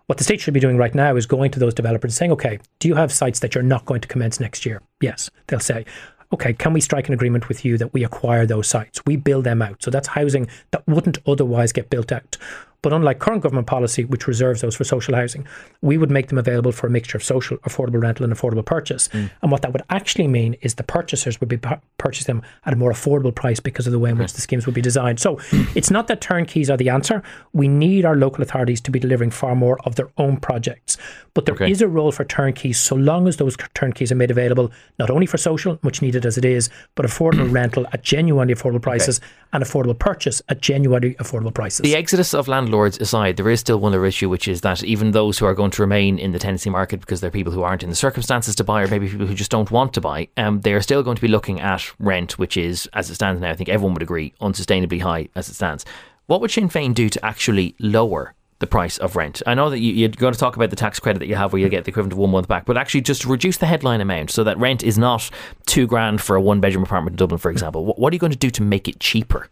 What 0.07 0.17
the 0.17 0.23
state 0.23 0.41
should 0.41 0.53
be 0.53 0.59
doing 0.59 0.77
right 0.77 0.93
now 0.93 1.15
is 1.15 1.25
going 1.25 1.51
to 1.51 1.59
those 1.59 1.73
developers 1.73 2.09
and 2.09 2.13
saying, 2.13 2.31
okay, 2.33 2.59
do 2.79 2.87
you 2.87 2.95
have 2.95 3.11
sites 3.11 3.39
that 3.39 3.55
you're 3.55 3.63
not 3.63 3.85
going 3.85 4.01
to 4.01 4.07
commence 4.07 4.39
next 4.39 4.65
year? 4.65 4.81
Yes, 5.01 5.29
they'll 5.47 5.59
say 5.59 5.85
okay, 6.33 6.53
can 6.53 6.73
we 6.73 6.81
strike 6.81 7.07
an 7.07 7.13
agreement 7.13 7.47
with 7.47 7.63
you 7.63 7.77
that 7.77 7.93
we 7.93 8.03
acquire 8.03 8.45
those 8.45 8.67
sites? 8.67 9.01
We 9.05 9.15
build 9.15 9.43
them 9.45 9.61
out. 9.61 9.81
So 9.81 9.91
that's 9.91 10.09
housing 10.09 10.47
that 10.71 10.85
wouldn't 10.87 11.19
otherwise 11.25 11.71
get 11.71 11.89
built 11.89 12.11
out. 12.11 12.37
But 12.81 12.93
unlike 12.93 13.19
current 13.19 13.41
government 13.41 13.67
policy, 13.67 14.05
which 14.05 14.27
reserves 14.27 14.61
those 14.61 14.75
for 14.75 14.83
social 14.83 15.15
housing, 15.15 15.47
we 15.81 15.97
would 15.97 16.11
make 16.11 16.27
them 16.27 16.37
available 16.37 16.71
for 16.71 16.87
a 16.87 16.89
mixture 16.89 17.17
of 17.17 17.23
social, 17.23 17.57
affordable 17.59 18.01
rental, 18.01 18.23
and 18.23 18.33
affordable 18.33 18.65
purchase. 18.65 19.07
Mm. 19.09 19.31
And 19.41 19.51
what 19.51 19.63
that 19.63 19.73
would 19.73 19.81
actually 19.89 20.27
mean 20.27 20.55
is 20.61 20.75
the 20.75 20.83
purchasers 20.83 21.39
would 21.39 21.49
be 21.49 21.59
purchasing 21.97 22.35
them 22.35 22.45
at 22.65 22.73
a 22.73 22.75
more 22.75 22.91
affordable 22.91 23.33
price 23.33 23.59
because 23.59 23.87
of 23.87 23.93
the 23.93 23.99
way 23.99 24.11
in 24.11 24.17
which 24.17 24.33
the 24.33 24.41
schemes 24.41 24.65
would 24.65 24.75
be 24.75 24.81
designed. 24.81 25.19
So 25.19 25.39
it's 25.75 25.89
not 25.89 26.07
that 26.07 26.21
turnkeys 26.21 26.69
are 26.69 26.77
the 26.77 26.89
answer. 26.89 27.23
We 27.53 27.67
need 27.67 28.05
our 28.05 28.15
local 28.15 28.43
authorities 28.43 28.81
to 28.81 28.91
be 28.91 28.99
delivering 28.99 29.31
far 29.31 29.55
more 29.55 29.79
of 29.85 29.95
their 29.95 30.09
own 30.17 30.37
projects. 30.37 30.97
But 31.33 31.45
there 31.45 31.55
okay. 31.55 31.69
is 31.69 31.81
a 31.81 31.87
role 31.87 32.11
for 32.11 32.25
turnkeys 32.25 32.79
so 32.79 32.95
long 32.95 33.27
as 33.27 33.37
those 33.37 33.57
turnkeys 33.73 34.11
are 34.11 34.15
made 34.15 34.31
available 34.31 34.71
not 34.99 35.09
only 35.09 35.25
for 35.25 35.37
social, 35.37 35.79
much 35.81 36.01
needed 36.01 36.25
as 36.25 36.37
it 36.37 36.45
is, 36.45 36.69
but 36.95 37.05
affordable 37.05 37.51
rental 37.61 37.85
at 37.91 38.03
genuinely 38.03 38.53
affordable 38.53 38.81
prices 38.81 39.19
okay. 39.19 39.27
And 39.53 39.63
affordable 39.63 39.97
purchase 39.97 40.41
at 40.49 40.61
genuinely 40.61 41.15
affordable 41.15 41.53
prices. 41.53 41.79
The 41.83 41.95
exodus 41.95 42.33
of 42.33 42.47
landlords 42.47 42.67
landlords 42.67 42.99
aside, 42.99 43.37
there 43.37 43.49
is 43.49 43.59
still 43.59 43.79
one 43.79 43.93
other 43.93 44.05
issue, 44.05 44.29
which 44.29 44.47
is 44.47 44.61
that 44.61 44.83
even 44.83 45.11
those 45.11 45.39
who 45.39 45.45
are 45.45 45.53
going 45.53 45.71
to 45.71 45.81
remain 45.81 46.19
in 46.19 46.31
the 46.31 46.39
tenancy 46.39 46.69
market 46.69 46.99
because 46.99 47.21
they're 47.21 47.31
people 47.31 47.53
who 47.53 47.63
aren't 47.63 47.83
in 47.83 47.89
the 47.89 47.95
circumstances 47.95 48.55
to 48.55 48.63
buy, 48.63 48.83
or 48.83 48.87
maybe 48.87 49.07
people 49.09 49.25
who 49.25 49.33
just 49.33 49.51
don't 49.51 49.71
want 49.71 49.93
to 49.93 50.01
buy, 50.01 50.27
um, 50.37 50.61
they 50.61 50.73
are 50.73 50.81
still 50.81 51.01
going 51.01 51.15
to 51.15 51.21
be 51.21 51.27
looking 51.27 51.59
at 51.59 51.91
rent, 51.99 52.37
which 52.37 52.57
is, 52.57 52.87
as 52.93 53.09
it 53.09 53.15
stands 53.15 53.41
now, 53.41 53.51
I 53.51 53.55
think 53.55 53.69
everyone 53.69 53.93
would 53.93 54.03
agree, 54.03 54.33
unsustainably 54.41 55.01
high 55.01 55.29
as 55.35 55.49
it 55.49 55.55
stands. 55.55 55.85
What 56.27 56.41
would 56.41 56.51
Sinn 56.51 56.69
Féin 56.69 56.93
do 56.93 57.09
to 57.09 57.25
actually 57.25 57.75
lower 57.79 58.33
the 58.59 58.67
price 58.67 58.97
of 58.97 59.15
rent. 59.15 59.41
I 59.45 59.53
know 59.53 59.69
that 59.69 59.79
you, 59.79 60.05
are 60.05 60.09
going 60.09 60.33
to 60.33 60.39
talk 60.39 60.55
about 60.55 60.69
the 60.69 60.75
tax 60.75 60.99
credit 60.99 61.19
that 61.19 61.27
you 61.27 61.35
have 61.35 61.53
where 61.53 61.61
you 61.61 61.69
get 61.69 61.85
the 61.85 61.91
equivalent 61.91 62.13
of 62.13 62.17
one 62.17 62.31
month 62.31 62.47
back, 62.47 62.65
but 62.65 62.77
actually 62.77 63.01
just 63.01 63.25
reduce 63.25 63.57
the 63.57 63.65
headline 63.65 64.01
amount 64.01 64.31
so 64.31 64.43
that 64.43 64.57
rent 64.57 64.83
is 64.83 64.97
not 64.97 65.29
two 65.65 65.85
grand 65.85 66.21
for 66.21 66.35
a 66.35 66.41
one 66.41 66.59
bedroom 66.59 66.83
apartment 66.83 67.13
in 67.13 67.17
Dublin, 67.17 67.37
for 67.37 67.51
example. 67.51 67.85
What 67.85 68.11
are 68.11 68.15
you 68.15 68.19
going 68.19 68.31
to 68.31 68.37
do 68.37 68.49
to 68.49 68.61
make 68.61 68.87
it 68.87 68.99
cheaper? 68.99 69.49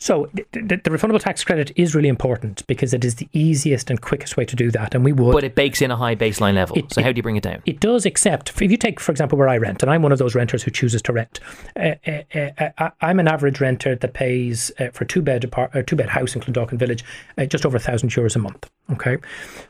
So 0.00 0.30
the, 0.32 0.46
the, 0.52 0.90
refundable 0.90 1.20
tax 1.20 1.44
credit 1.44 1.72
is 1.76 1.94
really 1.94 2.08
important 2.08 2.66
because 2.66 2.94
it 2.94 3.04
is 3.04 3.16
the 3.16 3.28
easiest 3.34 3.90
and 3.90 4.00
quickest 4.00 4.34
way 4.34 4.46
to 4.46 4.56
do 4.56 4.70
that, 4.70 4.94
and 4.94 5.04
we 5.04 5.12
would. 5.12 5.32
But 5.32 5.44
it 5.44 5.54
bakes 5.54 5.82
in 5.82 5.90
a 5.90 5.96
high 5.96 6.16
baseline 6.16 6.54
level. 6.54 6.78
It, 6.78 6.90
so 6.90 7.02
it, 7.02 7.04
how 7.04 7.12
do 7.12 7.18
you 7.18 7.22
bring 7.22 7.36
it 7.36 7.42
down? 7.42 7.62
It 7.66 7.80
does, 7.80 8.06
except 8.06 8.48
if 8.48 8.70
you 8.70 8.78
take, 8.78 8.98
for 8.98 9.12
example, 9.12 9.36
where 9.36 9.48
I 9.48 9.58
rent, 9.58 9.82
and 9.82 9.90
I'm 9.90 10.00
one 10.00 10.10
of 10.10 10.18
those 10.18 10.34
renters 10.34 10.62
who 10.62 10.70
chooses 10.70 11.02
to 11.02 11.12
rent. 11.12 11.38
Uh, 11.76 11.96
uh, 12.06 12.70
uh, 12.78 12.90
I'm 13.02 13.20
an 13.20 13.28
average 13.28 13.60
renter 13.60 13.94
that 13.94 14.14
pays 14.14 14.72
uh, 14.80 14.88
for 14.88 15.04
a 15.04 15.06
two 15.06 15.20
bed 15.20 15.44
apart, 15.44 15.86
two 15.86 15.96
bed 15.96 16.08
house 16.08 16.34
in 16.34 16.40
Clondalkin 16.40 16.78
Village 16.78 17.04
uh, 17.36 17.44
just 17.44 17.66
over 17.66 17.76
a 17.76 17.80
thousand 17.80 18.08
euros 18.08 18.34
a 18.34 18.38
month. 18.38 18.70
Okay. 18.92 19.18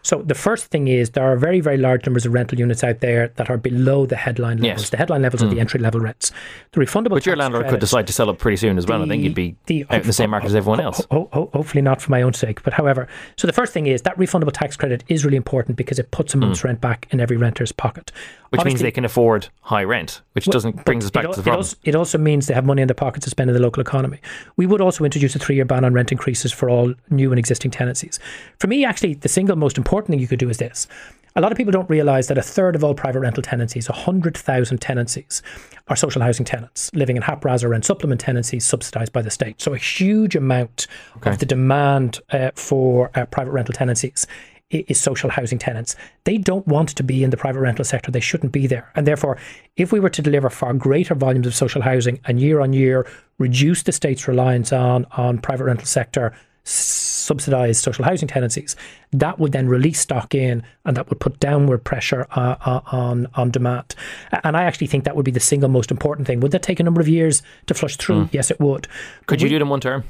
So 0.02 0.22
the 0.22 0.34
first 0.34 0.66
thing 0.66 0.88
is 0.88 1.10
there 1.10 1.24
are 1.24 1.36
very, 1.36 1.60
very 1.60 1.76
large 1.76 2.06
numbers 2.06 2.26
of 2.26 2.32
rental 2.32 2.58
units 2.58 2.82
out 2.82 3.00
there 3.00 3.28
that 3.36 3.50
are 3.50 3.56
below 3.56 4.06
the 4.06 4.16
headline 4.16 4.58
levels. 4.58 4.82
Yes. 4.82 4.90
The 4.90 4.96
headline 4.96 5.22
levels 5.22 5.42
are 5.42 5.46
the 5.46 5.54
hmm. 5.54 5.60
entry 5.60 5.80
level 5.80 6.00
rents. 6.00 6.32
The 6.72 6.80
refundable 6.80 7.10
But 7.10 7.26
your 7.26 7.36
landlord 7.36 7.68
could 7.68 7.80
decide 7.80 8.06
to 8.06 8.12
sell 8.12 8.30
up 8.30 8.38
pretty 8.38 8.56
soon 8.56 8.78
as 8.78 8.86
well. 8.86 9.02
I 9.02 9.06
think 9.08 9.22
you'd 9.22 9.34
be 9.34 9.56
out 9.90 10.00
in 10.00 10.06
the 10.06 10.12
same 10.12 10.30
market 10.30 10.46
as 10.46 10.54
everyone 10.54 10.80
else. 10.80 11.04
Ho- 11.10 11.28
ho- 11.32 11.50
hopefully 11.52 11.82
not 11.82 12.00
for 12.00 12.10
my 12.10 12.22
own 12.22 12.32
sake, 12.32 12.62
but 12.62 12.72
however, 12.72 13.08
so 13.36 13.46
the 13.46 13.52
first 13.52 13.72
thing 13.72 13.86
is 13.86 14.02
that 14.02 14.16
refundable 14.16 14.52
tax 14.52 14.76
credit 14.76 15.04
is 15.08 15.24
really 15.24 15.36
important 15.36 15.76
because 15.76 15.98
it 15.98 16.10
puts 16.10 16.34
a 16.34 16.36
hmm. 16.36 16.44
month's 16.44 16.64
rent 16.64 16.80
back 16.80 17.06
in 17.10 17.20
every 17.20 17.36
renter's 17.36 17.72
pocket. 17.72 18.12
Which 18.50 18.64
means 18.64 18.80
they 18.80 18.90
can 18.90 19.04
afford 19.04 19.48
high 19.60 19.84
rent, 19.84 20.22
which 20.32 20.46
doesn't 20.46 20.76
but 20.76 20.84
brings 20.84 21.04
us 21.04 21.12
back 21.12 21.22
it, 21.22 21.28
al- 21.28 21.34
to 21.34 21.42
the 21.42 21.42
it 21.42 21.44
problem. 21.44 21.58
also, 21.58 21.76
it 21.84 21.94
also 21.94 22.18
means 22.18 22.48
they 22.48 22.54
have 22.54 22.64
money 22.64 22.82
in 22.82 22.88
their 22.88 22.96
pockets 22.96 23.24
to 23.24 23.30
spend 23.30 23.48
in 23.48 23.54
the 23.54 23.62
local 23.62 23.80
economy. 23.80 24.18
We 24.56 24.66
would 24.66 24.80
also 24.80 25.04
introduce 25.04 25.36
a 25.36 25.38
three-year 25.38 25.64
ban 25.64 25.84
on 25.84 25.92
rent 25.92 26.10
increases 26.10 26.50
for 26.50 26.68
all 26.68 26.92
new 27.10 27.30
and 27.30 27.38
existing 27.38 27.70
tenancies. 27.70 28.18
For 28.58 28.66
me, 28.66 28.84
actually, 28.84 29.09
the 29.14 29.28
single 29.28 29.56
most 29.56 29.78
important 29.78 30.10
thing 30.10 30.20
you 30.20 30.28
could 30.28 30.38
do 30.38 30.50
is 30.50 30.58
this. 30.58 30.86
A 31.36 31.40
lot 31.40 31.52
of 31.52 31.58
people 31.58 31.70
don't 31.70 31.88
realise 31.88 32.26
that 32.26 32.38
a 32.38 32.42
third 32.42 32.74
of 32.74 32.82
all 32.82 32.92
private 32.92 33.20
rental 33.20 33.42
tenancies, 33.42 33.88
100,000 33.88 34.78
tenancies, 34.78 35.42
are 35.86 35.94
social 35.94 36.22
housing 36.22 36.44
tenants 36.44 36.90
living 36.92 37.16
in 37.16 37.22
HAPRAS 37.22 37.62
or 37.62 37.68
rent 37.68 37.84
supplement 37.84 38.20
tenancies 38.20 38.64
subsidised 38.64 39.12
by 39.12 39.22
the 39.22 39.30
state. 39.30 39.60
So 39.60 39.72
a 39.72 39.78
huge 39.78 40.34
amount 40.34 40.88
of 41.22 41.38
the 41.38 41.46
demand 41.46 42.20
uh, 42.30 42.50
for 42.54 43.10
uh, 43.14 43.26
private 43.26 43.52
rental 43.52 43.74
tenancies 43.74 44.26
is 44.70 45.00
social 45.00 45.30
housing 45.30 45.58
tenants. 45.58 45.96
They 46.24 46.38
don't 46.38 46.66
want 46.66 46.90
to 46.90 47.02
be 47.02 47.24
in 47.24 47.30
the 47.30 47.36
private 47.36 47.60
rental 47.60 47.84
sector. 47.84 48.10
They 48.10 48.20
shouldn't 48.20 48.52
be 48.52 48.66
there. 48.66 48.90
And 48.94 49.06
therefore, 49.06 49.36
if 49.76 49.92
we 49.92 50.00
were 50.00 50.10
to 50.10 50.22
deliver 50.22 50.48
far 50.50 50.74
greater 50.74 51.14
volumes 51.14 51.46
of 51.46 51.54
social 51.54 51.82
housing 51.82 52.20
and 52.24 52.40
year 52.40 52.60
on 52.60 52.72
year 52.72 53.06
reduce 53.38 53.82
the 53.82 53.92
state's 53.92 54.28
reliance 54.28 54.72
on, 54.72 55.06
on 55.12 55.38
private 55.38 55.64
rental 55.64 55.86
sector 55.86 56.34
subsidized 57.30 57.80
social 57.88 58.04
housing 58.04 58.28
tenancies, 58.28 58.76
that 59.22 59.38
would 59.38 59.52
then 59.52 59.66
release 59.68 60.00
stock 60.00 60.34
in 60.34 60.62
and 60.84 60.96
that 60.96 61.08
would 61.08 61.20
put 61.20 61.38
downward 61.48 61.80
pressure 61.90 62.22
uh, 62.40 62.56
uh, 62.70 62.80
on 63.04 63.16
on 63.40 63.46
demand. 63.50 63.94
And 64.46 64.56
I 64.56 64.62
actually 64.64 64.88
think 64.88 65.04
that 65.04 65.14
would 65.16 65.28
be 65.30 65.36
the 65.40 65.46
single 65.52 65.68
most 65.68 65.90
important 65.90 66.26
thing. 66.26 66.40
Would 66.40 66.52
that 66.52 66.62
take 66.70 66.80
a 66.80 66.86
number 66.88 67.00
of 67.00 67.08
years 67.08 67.42
to 67.66 67.74
flush 67.74 67.96
through? 67.96 68.28
Yes, 68.32 68.50
it 68.50 68.58
would. 68.60 68.88
Could 69.26 69.40
you 69.42 69.48
do 69.48 69.56
it 69.56 69.62
in 69.62 69.68
one 69.68 69.80
term? 69.80 70.04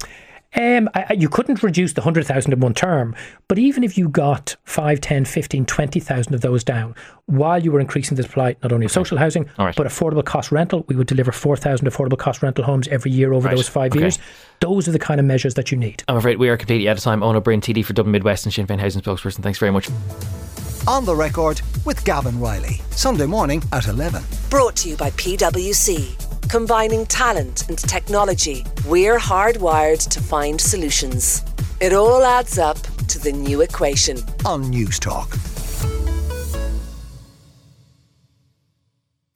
Um, 0.53 0.89
I, 0.93 1.05
I- 1.09 1.13
you 1.13 1.29
couldn't 1.29 1.63
reduce 1.63 1.93
the 1.93 2.01
100,000 2.01 2.51
in 2.51 2.59
one 2.59 2.73
term, 2.73 3.15
but 3.47 3.57
even 3.57 3.83
if 3.85 3.97
you 3.97 4.09
got 4.09 4.55
5, 4.65 4.99
10, 4.99 5.23
15, 5.25 5.65
20,000 5.65 6.33
of 6.33 6.41
those 6.41 6.63
down, 6.63 6.93
while 7.27 7.63
you 7.63 7.71
were 7.71 7.79
increasing 7.79 8.17
the 8.17 8.23
supply 8.23 8.55
not 8.61 8.73
only 8.73 8.85
of 8.85 8.91
social 8.91 9.17
housing, 9.17 9.49
All 9.57 9.65
right. 9.67 9.75
but 9.75 9.87
affordable 9.87 10.25
cost 10.25 10.51
rental, 10.51 10.83
we 10.89 10.95
would 10.95 11.07
deliver 11.07 11.31
4,000 11.31 11.87
affordable 11.87 12.17
cost 12.17 12.43
rental 12.43 12.65
homes 12.65 12.87
every 12.89 13.11
year 13.11 13.31
over 13.33 13.47
Right. 13.47 13.55
those 13.55 13.69
five 13.69 13.91
Okay. 13.93 14.01
years. 14.01 14.19
Those 14.59 14.87
are 14.89 14.91
the 14.91 14.99
kind 14.99 15.19
of 15.21 15.25
measures 15.25 15.53
that 15.53 15.71
you 15.71 15.77
need. 15.77 16.03
I'm 16.09 16.17
afraid 16.17 16.37
we 16.37 16.49
are 16.49 16.57
completely 16.57 16.89
out 16.89 16.97
of 16.97 17.03
time. 17.03 17.21
Eoin 17.21 17.35
Ó 17.35 17.39
Broin, 17.43 17.61
TD 17.61 17.83
for 17.85 17.93
Dublin 17.93 18.11
Midwest 18.11 18.45
and 18.45 18.53
Sinn 18.53 18.67
Féin 18.67 18.79
Housing 18.79 19.01
spokesperson. 19.01 19.41
Thanks 19.43 19.57
very 19.59 19.71
much. 19.71 19.89
On 20.87 21.05
the 21.05 21.15
record 21.15 21.61
with 21.85 22.03
Gavan 22.03 22.39
Reilly. 22.41 22.81
Sunday 22.89 23.25
morning 23.25 23.63
at 23.71 23.87
11. 23.87 24.23
Brought 24.49 24.75
to 24.77 24.89
you 24.89 24.97
by 24.97 25.11
PwC. 25.11 26.30
Combining 26.49 27.05
talent 27.05 27.69
and 27.69 27.77
technology, 27.77 28.65
we're 28.85 29.17
hardwired 29.17 30.07
to 30.09 30.19
find 30.19 30.59
solutions. 30.59 31.43
It 31.79 31.93
all 31.93 32.23
adds 32.23 32.57
up 32.57 32.77
to 33.07 33.19
the 33.19 33.31
new 33.31 33.61
equation. 33.61 34.17
On 34.45 34.69
News 34.69 34.99
Talk. 34.99 35.37